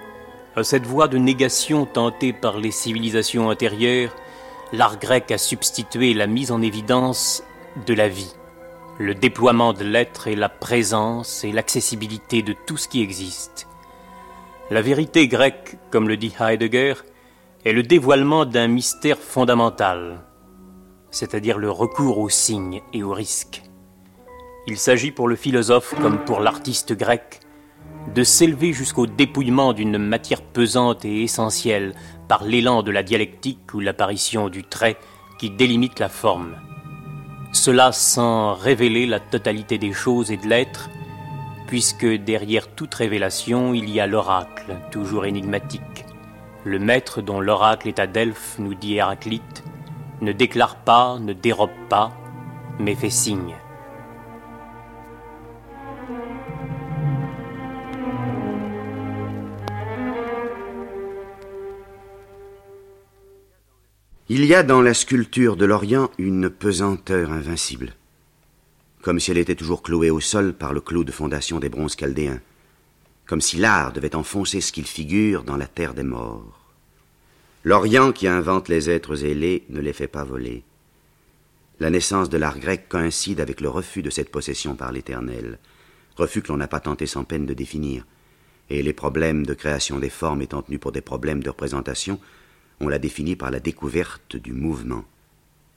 à 0.57 0.64
cette 0.64 0.87
voie 0.87 1.07
de 1.07 1.18
négation 1.18 1.85
tentée 1.85 2.33
par 2.33 2.57
les 2.57 2.70
civilisations 2.70 3.48
antérieures, 3.48 4.16
l'art 4.72 4.98
grec 4.98 5.31
a 5.31 5.37
substitué 5.37 6.14
la 6.14 6.26
mise 6.26 6.50
en 6.50 6.62
évidence 6.62 7.44
de 7.87 7.92
la 7.92 8.09
vie, 8.09 8.35
le 8.98 9.14
déploiement 9.14 9.74
de 9.74 9.85
l'être 9.85 10.28
et 10.28 10.35
la 10.35 10.48
présence 10.48 11.44
et 11.44 11.52
l'accessibilité 11.52 12.40
de 12.40 12.54
tout 12.66 12.78
ce 12.78 12.88
qui 12.88 13.02
existe. 13.02 13.68
La 14.70 14.81
vérité 14.81 15.28
grecque, 15.28 15.76
comme 15.90 16.09
le 16.09 16.16
dit 16.16 16.35
Heidegger, 16.40 16.94
est 17.66 17.74
le 17.74 17.83
dévoilement 17.83 18.46
d'un 18.46 18.68
mystère 18.68 19.18
fondamental, 19.18 20.24
c'est-à-dire 21.11 21.59
le 21.59 21.70
recours 21.70 22.16
aux 22.16 22.31
signes 22.31 22.81
et 22.94 23.02
aux 23.02 23.12
risques. 23.12 23.62
Il 24.66 24.78
s'agit 24.78 25.11
pour 25.12 25.28
le 25.28 25.37
philosophe 25.37 25.94
comme 26.00 26.24
pour 26.24 26.40
l'artiste 26.40 26.94
grec 26.94 27.40
de 28.14 28.23
s'élever 28.25 28.73
jusqu'au 28.73 29.07
dépouillement 29.07 29.73
d'une 29.73 29.99
matière 29.99 30.42
pesante 30.42 31.05
et 31.05 31.23
essentielle 31.23 31.94
par 32.29 32.44
l'élan 32.44 32.83
de 32.83 32.90
la 32.90 33.03
dialectique 33.03 33.75
ou 33.75 33.81
l'apparition 33.81 34.49
du 34.49 34.64
trait 34.64 34.97
qui 35.38 35.51
délimite 35.51 35.99
la 35.99 36.09
forme. 36.09 36.57
Cela 37.53 37.92
sans 37.92 38.55
révéler 38.55 39.07
la 39.07 39.21
totalité 39.21 39.79
des 39.79 39.92
choses 39.92 40.31
et 40.31 40.37
de 40.37 40.47
l'être, 40.47 40.90
puisque 41.66 42.07
derrière 42.07 42.68
toute 42.68 42.94
révélation 42.94 43.75
il 43.75 43.88
y 43.90 44.01
a 44.01 44.07
l'oracle, 44.07 44.77
toujours 44.90 45.27
énigmatique. 45.27 46.05
Le 46.64 46.79
maître 46.79 47.23
dont 47.23 47.40
l'oracle 47.40 47.88
est 47.88 47.99
à 47.99 48.07
Delphes, 48.07 48.57
nous 48.59 48.75
dit 48.75 48.97
Héraclite, 48.97 49.64
ne 50.21 50.33
déclare 50.33 50.77
pas, 50.77 51.18
ne 51.21 51.33
dérobe 51.33 51.71
pas, 51.88 52.11
mais 52.79 52.94
fait 52.94 53.11
signe. 53.11 53.55
Il 64.31 64.45
y 64.45 64.55
a 64.55 64.62
dans 64.62 64.83
la 64.83 64.93
sculpture 64.93 65.57
de 65.57 65.64
l'Orient 65.64 66.11
une 66.19 66.51
pesanteur 66.51 67.33
invincible, 67.33 67.95
comme 69.01 69.21
si 69.21 69.31
elle 69.31 69.38
était 69.38 69.55
toujours 69.55 69.83
clouée 69.83 70.11
au 70.11 70.21
sol 70.21 70.53
par 70.53 70.75
le 70.75 70.83
clou 70.83 71.03
de 71.03 71.12
fondation 71.12 71.59
des 71.61 71.71
bronzes 71.71 71.97
chaldéens, 71.97 72.43
comme 73.25 73.41
si 73.41 73.57
l'art 73.57 73.91
devait 73.95 74.14
enfoncer 74.14 74.61
ce 74.61 74.71
qu'il 74.71 74.87
figure 74.87 75.45
dans 75.45 75.57
la 75.57 75.67
terre 75.67 75.95
des 75.95 76.03
morts. 76.03 76.61
L'Orient 77.64 78.12
qui 78.12 78.29
invente 78.29 78.69
les 78.69 78.91
êtres 78.91 79.25
ailés 79.25 79.64
ne 79.71 79.81
les 79.81 79.95
fait 79.95 80.09
pas 80.09 80.25
voler. 80.25 80.62
La 81.81 81.88
naissance 81.88 82.29
de 82.29 82.37
l'art 82.37 82.59
grec 82.59 82.87
coïncide 82.87 83.41
avec 83.41 83.62
le 83.62 83.71
refus 83.71 84.03
de 84.03 84.11
cette 84.11 84.31
possession 84.31 84.75
par 84.75 84.93
l'Éternel, 84.93 85.59
refus 86.17 86.43
que 86.43 86.49
l'on 86.49 86.59
n'a 86.59 86.69
pas 86.69 86.81
tenté 86.81 87.07
sans 87.07 87.25
peine 87.25 87.47
de 87.47 87.55
définir, 87.55 88.05
et 88.69 88.83
les 88.83 88.93
problèmes 88.93 89.47
de 89.47 89.55
création 89.55 89.99
des 89.99 90.11
formes 90.11 90.43
étant 90.43 90.61
tenus 90.61 90.81
pour 90.81 90.93
des 90.93 91.01
problèmes 91.01 91.43
de 91.43 91.49
représentation, 91.49 92.21
on 92.81 92.88
l'a 92.88 92.99
défini 92.99 93.37
par 93.37 93.51
la 93.51 93.61
découverte 93.61 94.37
du 94.37 94.53
mouvement, 94.53 95.05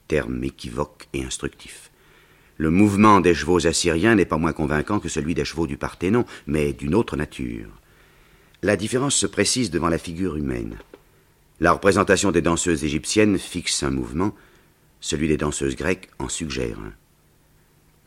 terme 0.08 0.42
équivoque 0.44 1.08
et 1.12 1.24
instructif. 1.24 1.90
Le 2.58 2.70
mouvement 2.70 3.20
des 3.20 3.34
chevaux 3.34 3.66
assyriens 3.66 4.14
n'est 4.14 4.24
pas 4.24 4.38
moins 4.38 4.52
convaincant 4.52 5.00
que 5.00 5.08
celui 5.08 5.34
des 5.34 5.44
chevaux 5.44 5.66
du 5.66 5.76
Parthénon, 5.76 6.24
mais 6.46 6.72
d'une 6.72 6.94
autre 6.94 7.16
nature. 7.16 7.68
La 8.62 8.76
différence 8.76 9.16
se 9.16 9.26
précise 9.26 9.70
devant 9.70 9.88
la 9.88 9.98
figure 9.98 10.36
humaine. 10.36 10.76
La 11.60 11.72
représentation 11.72 12.30
des 12.30 12.42
danseuses 12.42 12.84
égyptiennes 12.84 13.38
fixe 13.38 13.82
un 13.82 13.90
mouvement, 13.90 14.34
celui 15.00 15.28
des 15.28 15.36
danseuses 15.36 15.76
grecques 15.76 16.10
en 16.18 16.28
suggère 16.28 16.78
un. 16.78 16.92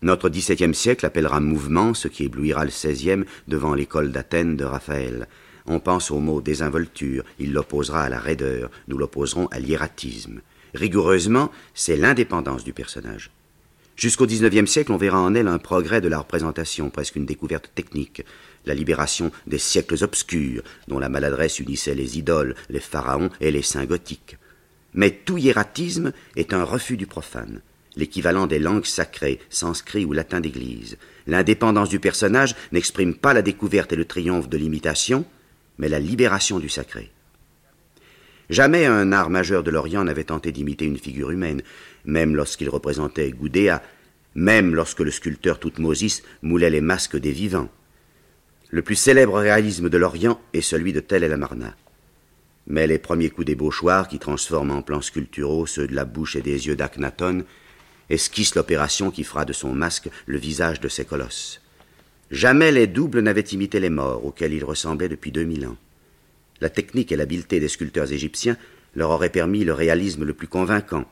Notre 0.01 0.29
XVIIe 0.29 0.75
siècle 0.75 1.05
appellera 1.05 1.39
mouvement 1.39 1.93
ce 1.93 2.07
qui 2.07 2.25
éblouira 2.25 2.63
le 2.63 2.69
XVIe 2.69 3.23
devant 3.47 3.73
l'école 3.73 4.11
d'Athènes 4.11 4.55
de 4.55 4.63
Raphaël. 4.63 5.27
On 5.67 5.79
pense 5.79 6.11
au 6.11 6.19
mot 6.19 6.41
désinvolture, 6.41 7.23
il 7.39 7.53
l'opposera 7.53 8.03
à 8.03 8.09
la 8.09 8.19
raideur, 8.19 8.69
nous 8.87 8.97
l'opposerons 8.97 9.47
à 9.47 9.59
l'hiératisme. 9.59 10.41
Rigoureusement, 10.73 11.51
c'est 11.73 11.97
l'indépendance 11.97 12.63
du 12.63 12.73
personnage. 12.73 13.31
Jusqu'au 13.95 14.27
XIXe 14.27 14.69
siècle, 14.69 14.91
on 14.91 14.97
verra 14.97 15.19
en 15.19 15.33
elle 15.33 15.47
un 15.47 15.57
progrès 15.57 16.01
de 16.01 16.09
la 16.09 16.19
représentation, 16.19 16.89
presque 16.89 17.15
une 17.15 17.25
découverte 17.25 17.71
technique, 17.73 18.23
la 18.65 18.73
libération 18.73 19.31
des 19.47 19.57
siècles 19.57 20.03
obscurs, 20.03 20.63
dont 20.87 20.99
la 20.99 21.09
maladresse 21.09 21.59
unissait 21.59 21.95
les 21.95 22.17
idoles, 22.17 22.55
les 22.69 22.81
pharaons 22.81 23.29
et 23.39 23.51
les 23.51 23.61
saints 23.61 23.85
gothiques. 23.85 24.37
Mais 24.93 25.11
tout 25.11 25.37
hiératisme 25.37 26.11
est 26.35 26.53
un 26.53 26.63
refus 26.63 26.97
du 26.97 27.07
profane, 27.07 27.61
l'équivalent 27.95 28.47
des 28.47 28.59
langues 28.59 28.85
sacrées, 28.85 29.39
sanskrit 29.49 30.03
ou 30.03 30.11
latin 30.11 30.41
d'église. 30.41 30.97
L'indépendance 31.25 31.89
du 31.89 31.99
personnage 31.99 32.55
n'exprime 32.73 33.15
pas 33.15 33.33
la 33.33 33.41
découverte 33.41 33.93
et 33.93 33.97
le 33.97 34.05
triomphe 34.05 34.49
de 34.49 34.57
l'imitation, 34.57 35.25
mais 35.77 35.89
la 35.89 35.99
libération 35.99 36.59
du 36.59 36.69
sacré. 36.69 37.11
Jamais 38.49 38.85
un 38.85 39.11
art 39.11 39.29
majeur 39.29 39.63
de 39.63 39.71
l'Orient 39.71 40.03
n'avait 40.03 40.25
tenté 40.25 40.51
d'imiter 40.51 40.85
une 40.85 40.99
figure 40.99 41.31
humaine, 41.31 41.63
même 42.05 42.35
lorsqu'il 42.35 42.69
représentait 42.69 43.31
Gudea, 43.31 43.81
même 44.35 44.75
lorsque 44.75 44.99
le 44.99 45.11
sculpteur 45.11 45.59
Toutmosis 45.59 46.21
moulait 46.41 46.69
les 46.69 46.81
masques 46.81 47.17
des 47.17 47.31
vivants. 47.31 47.69
Le 48.69 48.81
plus 48.81 48.95
célèbre 48.95 49.39
réalisme 49.39 49.89
de 49.89 49.97
l'Orient 49.97 50.39
est 50.53 50.61
celui 50.61 50.93
de 50.93 50.99
Tel 50.99 51.23
el 51.23 51.33
Amarna. 51.33 51.75
Mais 52.67 52.87
les 52.87 52.99
premiers 52.99 53.29
coups 53.29 53.47
des 53.47 53.57
qui 54.09 54.19
transforment 54.19 54.71
en 54.71 54.81
plans 54.81 55.01
sculpturaux 55.01 55.65
ceux 55.65 55.87
de 55.87 55.95
la 55.95 56.05
bouche 56.05 56.35
et 56.35 56.41
des 56.41 56.67
yeux 56.67 56.75
d'Akhenaton, 56.75 57.45
esquissent 58.09 58.55
l'opération 58.55 59.11
qui 59.11 59.23
fera 59.23 59.45
de 59.45 59.53
son 59.53 59.73
masque 59.73 60.09
le 60.25 60.37
visage 60.37 60.79
de 60.79 60.87
ces 60.87 61.05
colosses. 61.05 61.61
Jamais 62.31 62.71
les 62.71 62.87
doubles 62.87 63.21
n'avaient 63.21 63.41
imité 63.41 63.79
les 63.79 63.89
morts 63.89 64.25
auxquels 64.25 64.53
ils 64.53 64.63
ressemblaient 64.63 65.09
depuis 65.09 65.31
deux 65.31 65.43
mille 65.43 65.67
ans. 65.67 65.77
La 66.61 66.69
technique 66.69 67.11
et 67.11 67.15
l'habileté 67.15 67.59
des 67.59 67.67
sculpteurs 67.67 68.11
égyptiens 68.11 68.57
leur 68.95 69.11
auraient 69.11 69.29
permis 69.29 69.63
le 69.63 69.73
réalisme 69.73 70.23
le 70.23 70.33
plus 70.33 70.47
convaincant, 70.47 71.05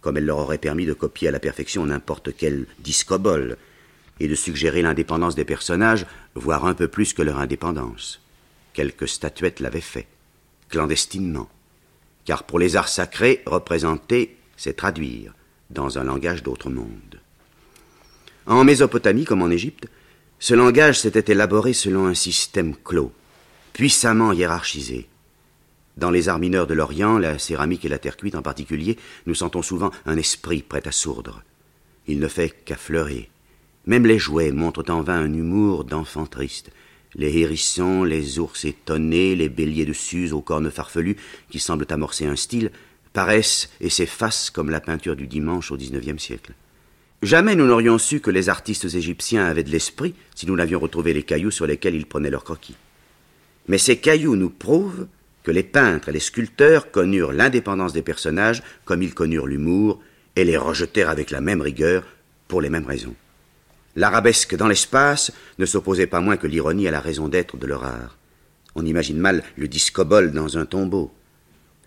comme 0.00 0.16
elle 0.16 0.26
leur 0.26 0.38
aurait 0.38 0.58
permis 0.58 0.86
de 0.86 0.92
copier 0.92 1.28
à 1.28 1.32
la 1.32 1.40
perfection 1.40 1.84
n'importe 1.84 2.34
quel 2.36 2.66
discobole, 2.78 3.56
et 4.20 4.28
de 4.28 4.34
suggérer 4.34 4.82
l'indépendance 4.82 5.34
des 5.34 5.44
personnages, 5.44 6.06
voire 6.34 6.64
un 6.64 6.74
peu 6.74 6.88
plus 6.88 7.12
que 7.12 7.22
leur 7.22 7.38
indépendance. 7.38 8.20
Quelques 8.72 9.08
statuettes 9.08 9.60
l'avaient 9.60 9.80
fait, 9.80 10.06
clandestinement, 10.68 11.48
car 12.24 12.44
pour 12.44 12.58
les 12.58 12.76
arts 12.76 12.88
sacrés, 12.88 13.42
représenter, 13.46 14.36
c'est 14.56 14.76
traduire, 14.76 15.34
dans 15.70 15.98
un 15.98 16.04
langage 16.04 16.42
d'autre 16.42 16.70
monde. 16.70 17.20
En 18.46 18.64
Mésopotamie 18.64 19.24
comme 19.24 19.42
en 19.42 19.50
Égypte, 19.50 19.88
ce 20.38 20.54
langage 20.54 21.00
s'était 21.00 21.32
élaboré 21.32 21.72
selon 21.72 22.06
un 22.06 22.14
système 22.14 22.74
clos, 22.76 23.12
puissamment 23.72 24.32
hiérarchisé. 24.32 25.08
Dans 25.96 26.12
les 26.12 26.28
arts 26.28 26.38
mineurs 26.38 26.68
de 26.68 26.74
l'Orient, 26.74 27.18
la 27.18 27.40
céramique 27.40 27.84
et 27.84 27.88
la 27.88 27.98
terre 27.98 28.16
cuite 28.16 28.36
en 28.36 28.42
particulier, 28.42 28.96
nous 29.26 29.34
sentons 29.34 29.62
souvent 29.62 29.90
un 30.06 30.16
esprit 30.16 30.62
prêt 30.62 30.86
à 30.86 30.92
sourdre. 30.92 31.42
Il 32.06 32.20
ne 32.20 32.28
fait 32.28 32.54
qu'affleurer. 32.64 33.30
Même 33.86 34.06
les 34.06 34.18
jouets 34.18 34.52
montrent 34.52 34.88
en 34.90 35.02
vain 35.02 35.18
un 35.18 35.32
humour 35.32 35.84
d'enfant 35.84 36.26
triste. 36.26 36.70
Les 37.14 37.38
hérissons, 37.38 38.04
les 38.04 38.38
ours 38.38 38.64
étonnés, 38.64 39.34
les 39.34 39.48
béliers 39.48 39.86
de 39.86 39.92
Suse 39.92 40.32
aux 40.32 40.40
cornes 40.40 40.70
farfelues, 40.70 41.16
qui 41.50 41.58
semblent 41.58 41.86
amorcer 41.90 42.26
un 42.26 42.36
style, 42.36 42.70
paraissent 43.12 43.70
et 43.80 43.90
s'effacent 43.90 44.50
comme 44.50 44.70
la 44.70 44.80
peinture 44.80 45.16
du 45.16 45.26
dimanche 45.26 45.72
au 45.72 45.76
XIXe 45.76 46.22
siècle. 46.22 46.52
Jamais 47.22 47.56
nous 47.56 47.66
n'aurions 47.66 47.98
su 47.98 48.20
que 48.20 48.30
les 48.30 48.48
artistes 48.48 48.84
égyptiens 48.84 49.44
avaient 49.44 49.64
de 49.64 49.70
l'esprit 49.70 50.14
si 50.36 50.46
nous 50.46 50.54
n'avions 50.54 50.78
retrouvé 50.78 51.12
les 51.12 51.24
cailloux 51.24 51.50
sur 51.50 51.66
lesquels 51.66 51.96
ils 51.96 52.06
prenaient 52.06 52.30
leurs 52.30 52.44
croquis. 52.44 52.76
Mais 53.66 53.78
ces 53.78 53.96
cailloux 53.96 54.36
nous 54.36 54.50
prouvent 54.50 55.08
que 55.42 55.50
les 55.50 55.64
peintres 55.64 56.10
et 56.10 56.12
les 56.12 56.20
sculpteurs 56.20 56.92
connurent 56.92 57.32
l'indépendance 57.32 57.92
des 57.92 58.02
personnages 58.02 58.62
comme 58.84 59.02
ils 59.02 59.14
connurent 59.14 59.46
l'humour 59.46 60.00
et 60.36 60.44
les 60.44 60.56
rejetèrent 60.56 61.10
avec 61.10 61.30
la 61.30 61.40
même 61.40 61.60
rigueur 61.60 62.04
pour 62.46 62.60
les 62.60 62.70
mêmes 62.70 62.86
raisons. 62.86 63.14
L'arabesque 63.96 64.54
dans 64.54 64.68
l'espace 64.68 65.32
ne 65.58 65.66
s'opposait 65.66 66.06
pas 66.06 66.20
moins 66.20 66.36
que 66.36 66.46
l'ironie 66.46 66.86
à 66.86 66.92
la 66.92 67.00
raison 67.00 67.26
d'être 67.26 67.56
de 67.56 67.66
leur 67.66 67.84
art. 67.84 68.16
On 68.76 68.86
imagine 68.86 69.18
mal 69.18 69.42
le 69.56 69.66
discobole 69.66 70.30
dans 70.30 70.56
un 70.56 70.66
tombeau. 70.66 71.10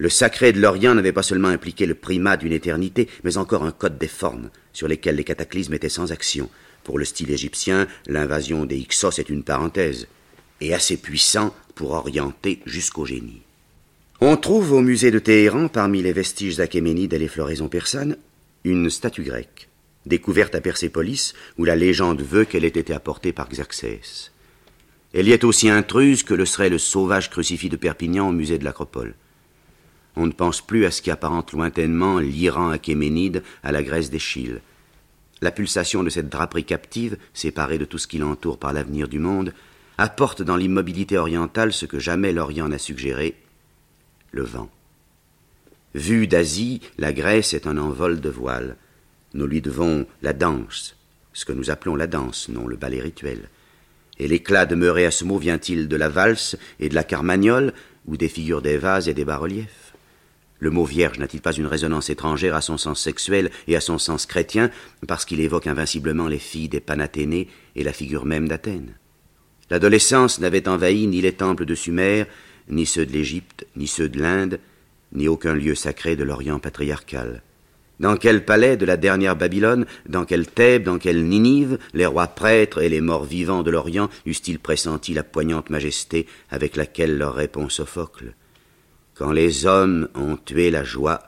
Le 0.02 0.10
sacré 0.10 0.52
de 0.52 0.60
l'Orient 0.60 0.96
n'avait 0.96 1.12
pas 1.12 1.22
seulement 1.22 1.50
impliqué 1.50 1.86
le 1.86 1.94
primat 1.94 2.36
d'une 2.36 2.54
éternité, 2.54 3.08
mais 3.24 3.38
encore 3.38 3.66
un 3.66 3.72
code 3.72 4.00
des 4.00 4.08
formes, 4.08 4.50
sur 4.74 4.88
lesquels 4.88 5.16
les 5.16 5.24
cataclysmes 5.24 5.76
étaient 5.76 5.90
sans 5.90 6.12
action. 6.12 6.50
Pour 6.84 6.98
le 6.98 7.06
style 7.06 7.30
égyptien, 7.30 7.88
l'invasion 8.08 8.66
des 8.66 8.80
Hyksos 8.80 9.20
est 9.20 9.30
une 9.30 9.44
parenthèse, 9.44 10.08
et 10.60 10.74
assez 10.74 10.98
puissant 10.98 11.54
pour 11.76 11.92
orienter 11.92 12.64
jusqu'au 12.66 13.06
génie. 13.06 13.44
On 14.22 14.38
trouve 14.38 14.72
au 14.72 14.82
musée 14.82 15.12
de 15.12 15.20
Téhéran, 15.20 15.68
parmi 15.68 16.02
les 16.02 16.14
vestiges 16.14 16.60
achéménides 16.60 17.14
et 17.14 17.20
les 17.20 17.28
floraisons 17.28 17.70
persanes, 17.70 18.18
une 18.64 18.90
statue 18.90 19.22
grecque, 19.22 19.70
découverte 20.08 20.56
à 20.56 20.62
Persépolis, 20.62 21.36
où 21.60 21.64
la 21.64 21.76
légende 21.76 22.24
veut 22.24 22.46
qu'elle 22.46 22.66
ait 22.66 22.70
été 22.70 22.92
apportée 22.92 23.34
par 23.34 23.50
Xerxès. 23.50 24.32
Elle 25.14 25.28
y 25.28 25.32
est 25.32 25.44
aussi 25.44 25.70
intruse 25.70 26.24
que 26.24 26.34
le 26.34 26.48
serait 26.48 26.70
le 26.70 26.80
sauvage 26.80 27.30
crucifix 27.30 27.70
de 27.70 27.78
Perpignan 27.78 28.30
au 28.30 28.32
musée 28.32 28.58
de 28.58 28.66
l'Acropole. 28.66 29.14
On 30.16 30.28
ne 30.28 30.32
pense 30.32 30.62
plus 30.62 30.86
à 30.86 30.92
ce 30.92 31.02
qui 31.02 31.12
apparente 31.12 31.54
lointainement 31.54 32.20
l'Iran 32.20 32.70
achéménide 32.70 33.44
à 33.64 33.72
la 33.72 33.84
Grèce 33.84 34.10
d'Échille. 34.10 34.62
La 35.42 35.52
pulsation 35.52 36.04
de 36.04 36.10
cette 36.10 36.30
draperie 36.30 36.66
captive, 36.66 37.18
séparée 37.34 37.78
de 37.78 37.86
tout 37.86 37.98
ce 37.98 38.08
qui 38.08 38.18
l'entoure 38.18 38.60
par 38.60 38.74
l'avenir 38.74 39.08
du 39.08 39.20
monde, 39.20 39.54
apporte 39.98 40.42
dans 40.42 40.58
l'immobilité 40.58 41.18
orientale 41.18 41.74
ce 41.74 41.86
que 41.86 42.00
jamais 42.00 42.34
l'Orient 42.34 42.70
n'a 42.70 42.78
suggéré, 42.78 43.36
le 44.32 44.44
vent. 44.44 44.70
Vue 45.94 46.28
d'Asie, 46.28 46.82
la 46.98 47.12
Grèce 47.12 47.54
est 47.54 47.68
un 47.68 47.78
envol 47.78 48.22
de 48.22 48.30
voile. 48.30 48.78
Nous 49.34 49.46
lui 49.46 49.62
devons 49.62 50.06
la 50.22 50.34
danse, 50.34 50.96
ce 51.34 51.46
que 51.46 51.54
nous 51.54 51.70
appelons 51.70 51.96
la 51.96 52.08
danse, 52.08 52.50
non 52.50 52.68
le 52.68 52.78
ballet 52.78 53.02
rituel. 53.02 53.50
Et 54.20 54.28
l'éclat 54.28 54.66
demeuré 54.66 55.06
à 55.06 55.12
ce 55.12 55.26
mot 55.26 55.38
vient-il 55.38 55.88
de 55.88 55.96
la 55.96 56.10
valse 56.10 56.58
et 56.80 56.90
de 56.90 56.96
la 56.96 57.04
carmagnole, 57.04 57.74
ou 58.06 58.18
des 58.18 58.30
figures 58.30 58.62
des 58.62 58.78
vases 58.78 59.08
et 59.08 59.14
des 59.14 59.26
bas-reliefs? 59.26 59.91
Le 60.62 60.70
mot 60.70 60.86
vierge 60.86 61.18
n'a-t-il 61.18 61.42
pas 61.42 61.54
une 61.54 61.66
résonance 61.66 62.12
étrangère 62.12 62.56
à 62.56 62.62
son 62.62 62.78
sens 62.78 63.02
sexuel 63.02 63.50
et 63.68 63.76
à 63.76 63.82
son 63.82 63.98
sens 63.98 64.28
chrétien, 64.28 64.70
parce 65.08 65.26
qu'il 65.26 65.42
évoque 65.42 65.66
invinciblement 65.66 66.28
les 66.28 66.40
filles 66.40 66.70
des 66.70 66.80
Panathénées 66.80 67.48
et 67.76 67.84
la 67.84 67.92
figure 67.92 68.26
même 68.26 68.48
d'Athènes? 68.48 68.94
L'adolescence 69.72 70.40
n'avait 70.40 70.70
envahi 70.70 71.08
ni 71.08 71.20
les 71.20 71.34
temples 71.34 71.66
de 71.66 71.74
Sumer, 71.74 72.26
ni 72.70 72.86
ceux 72.86 73.08
de 73.08 73.12
l'Égypte, 73.12 73.66
ni 73.76 73.88
ceux 73.88 74.08
de 74.08 74.20
l'Inde, 74.20 74.60
ni 75.14 75.28
aucun 75.28 75.56
lieu 75.56 75.74
sacré 75.74 76.16
de 76.16 76.24
l'Orient 76.24 76.60
patriarcal. 76.60 77.42
Dans 78.00 78.16
quel 78.16 78.46
palais 78.46 78.78
de 78.78 78.86
la 78.86 78.98
dernière 78.98 79.36
Babylone, 79.36 79.88
dans 80.08 80.26
quelle 80.26 80.48
Thèbes, 80.48 80.84
dans 80.84 81.00
quelle 81.00 81.26
Ninive, 81.26 81.80
les 81.96 82.06
rois 82.06 82.28
prêtres 82.28 82.84
et 82.84 82.90
les 82.90 83.02
morts 83.02 83.26
vivants 83.26 83.64
de 83.64 83.72
l'Orient 83.72 84.10
eussent-ils 84.28 84.60
pressenti 84.60 85.16
la 85.16 85.24
poignante 85.24 85.72
majesté 85.72 86.28
avec 86.52 86.76
laquelle 86.76 87.18
leur 87.18 87.34
répond 87.34 87.68
Sophocle? 87.68 88.36
Quand 89.14 89.32
les 89.32 89.66
hommes 89.66 90.08
ont 90.16 90.38
tué 90.38 90.72
la 90.72 90.84
joie, 90.84 91.22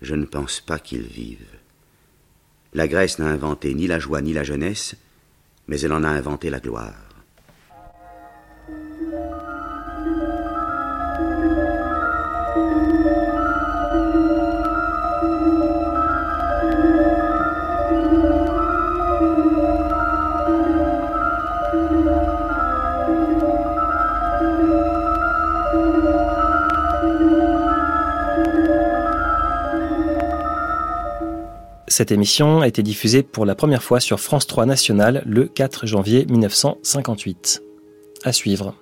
je 0.00 0.14
ne 0.14 0.24
pense 0.24 0.60
pas 0.60 0.78
qu'ils 0.78 1.02
vivent. 1.02 1.58
La 2.74 2.88
Grèce 2.88 3.18
n'a 3.18 3.26
inventé 3.26 3.74
ni 3.74 3.86
la 3.86 3.98
joie 3.98 4.22
ni 4.22 4.32
la 4.32 4.44
jeunesse, 4.44 4.94
mais 5.68 5.80
elle 5.80 5.92
en 5.92 6.04
a 6.04 6.08
inventé 6.08 6.50
la 6.50 6.60
gloire. 6.60 7.11
Cette 31.92 32.10
émission 32.10 32.62
a 32.62 32.68
été 32.68 32.82
diffusée 32.82 33.22
pour 33.22 33.44
la 33.44 33.54
première 33.54 33.82
fois 33.82 34.00
sur 34.00 34.18
France 34.18 34.46
3 34.46 34.64
National 34.64 35.22
le 35.26 35.46
4 35.46 35.84
janvier 35.84 36.24
1958. 36.24 37.62
À 38.24 38.32
suivre. 38.32 38.74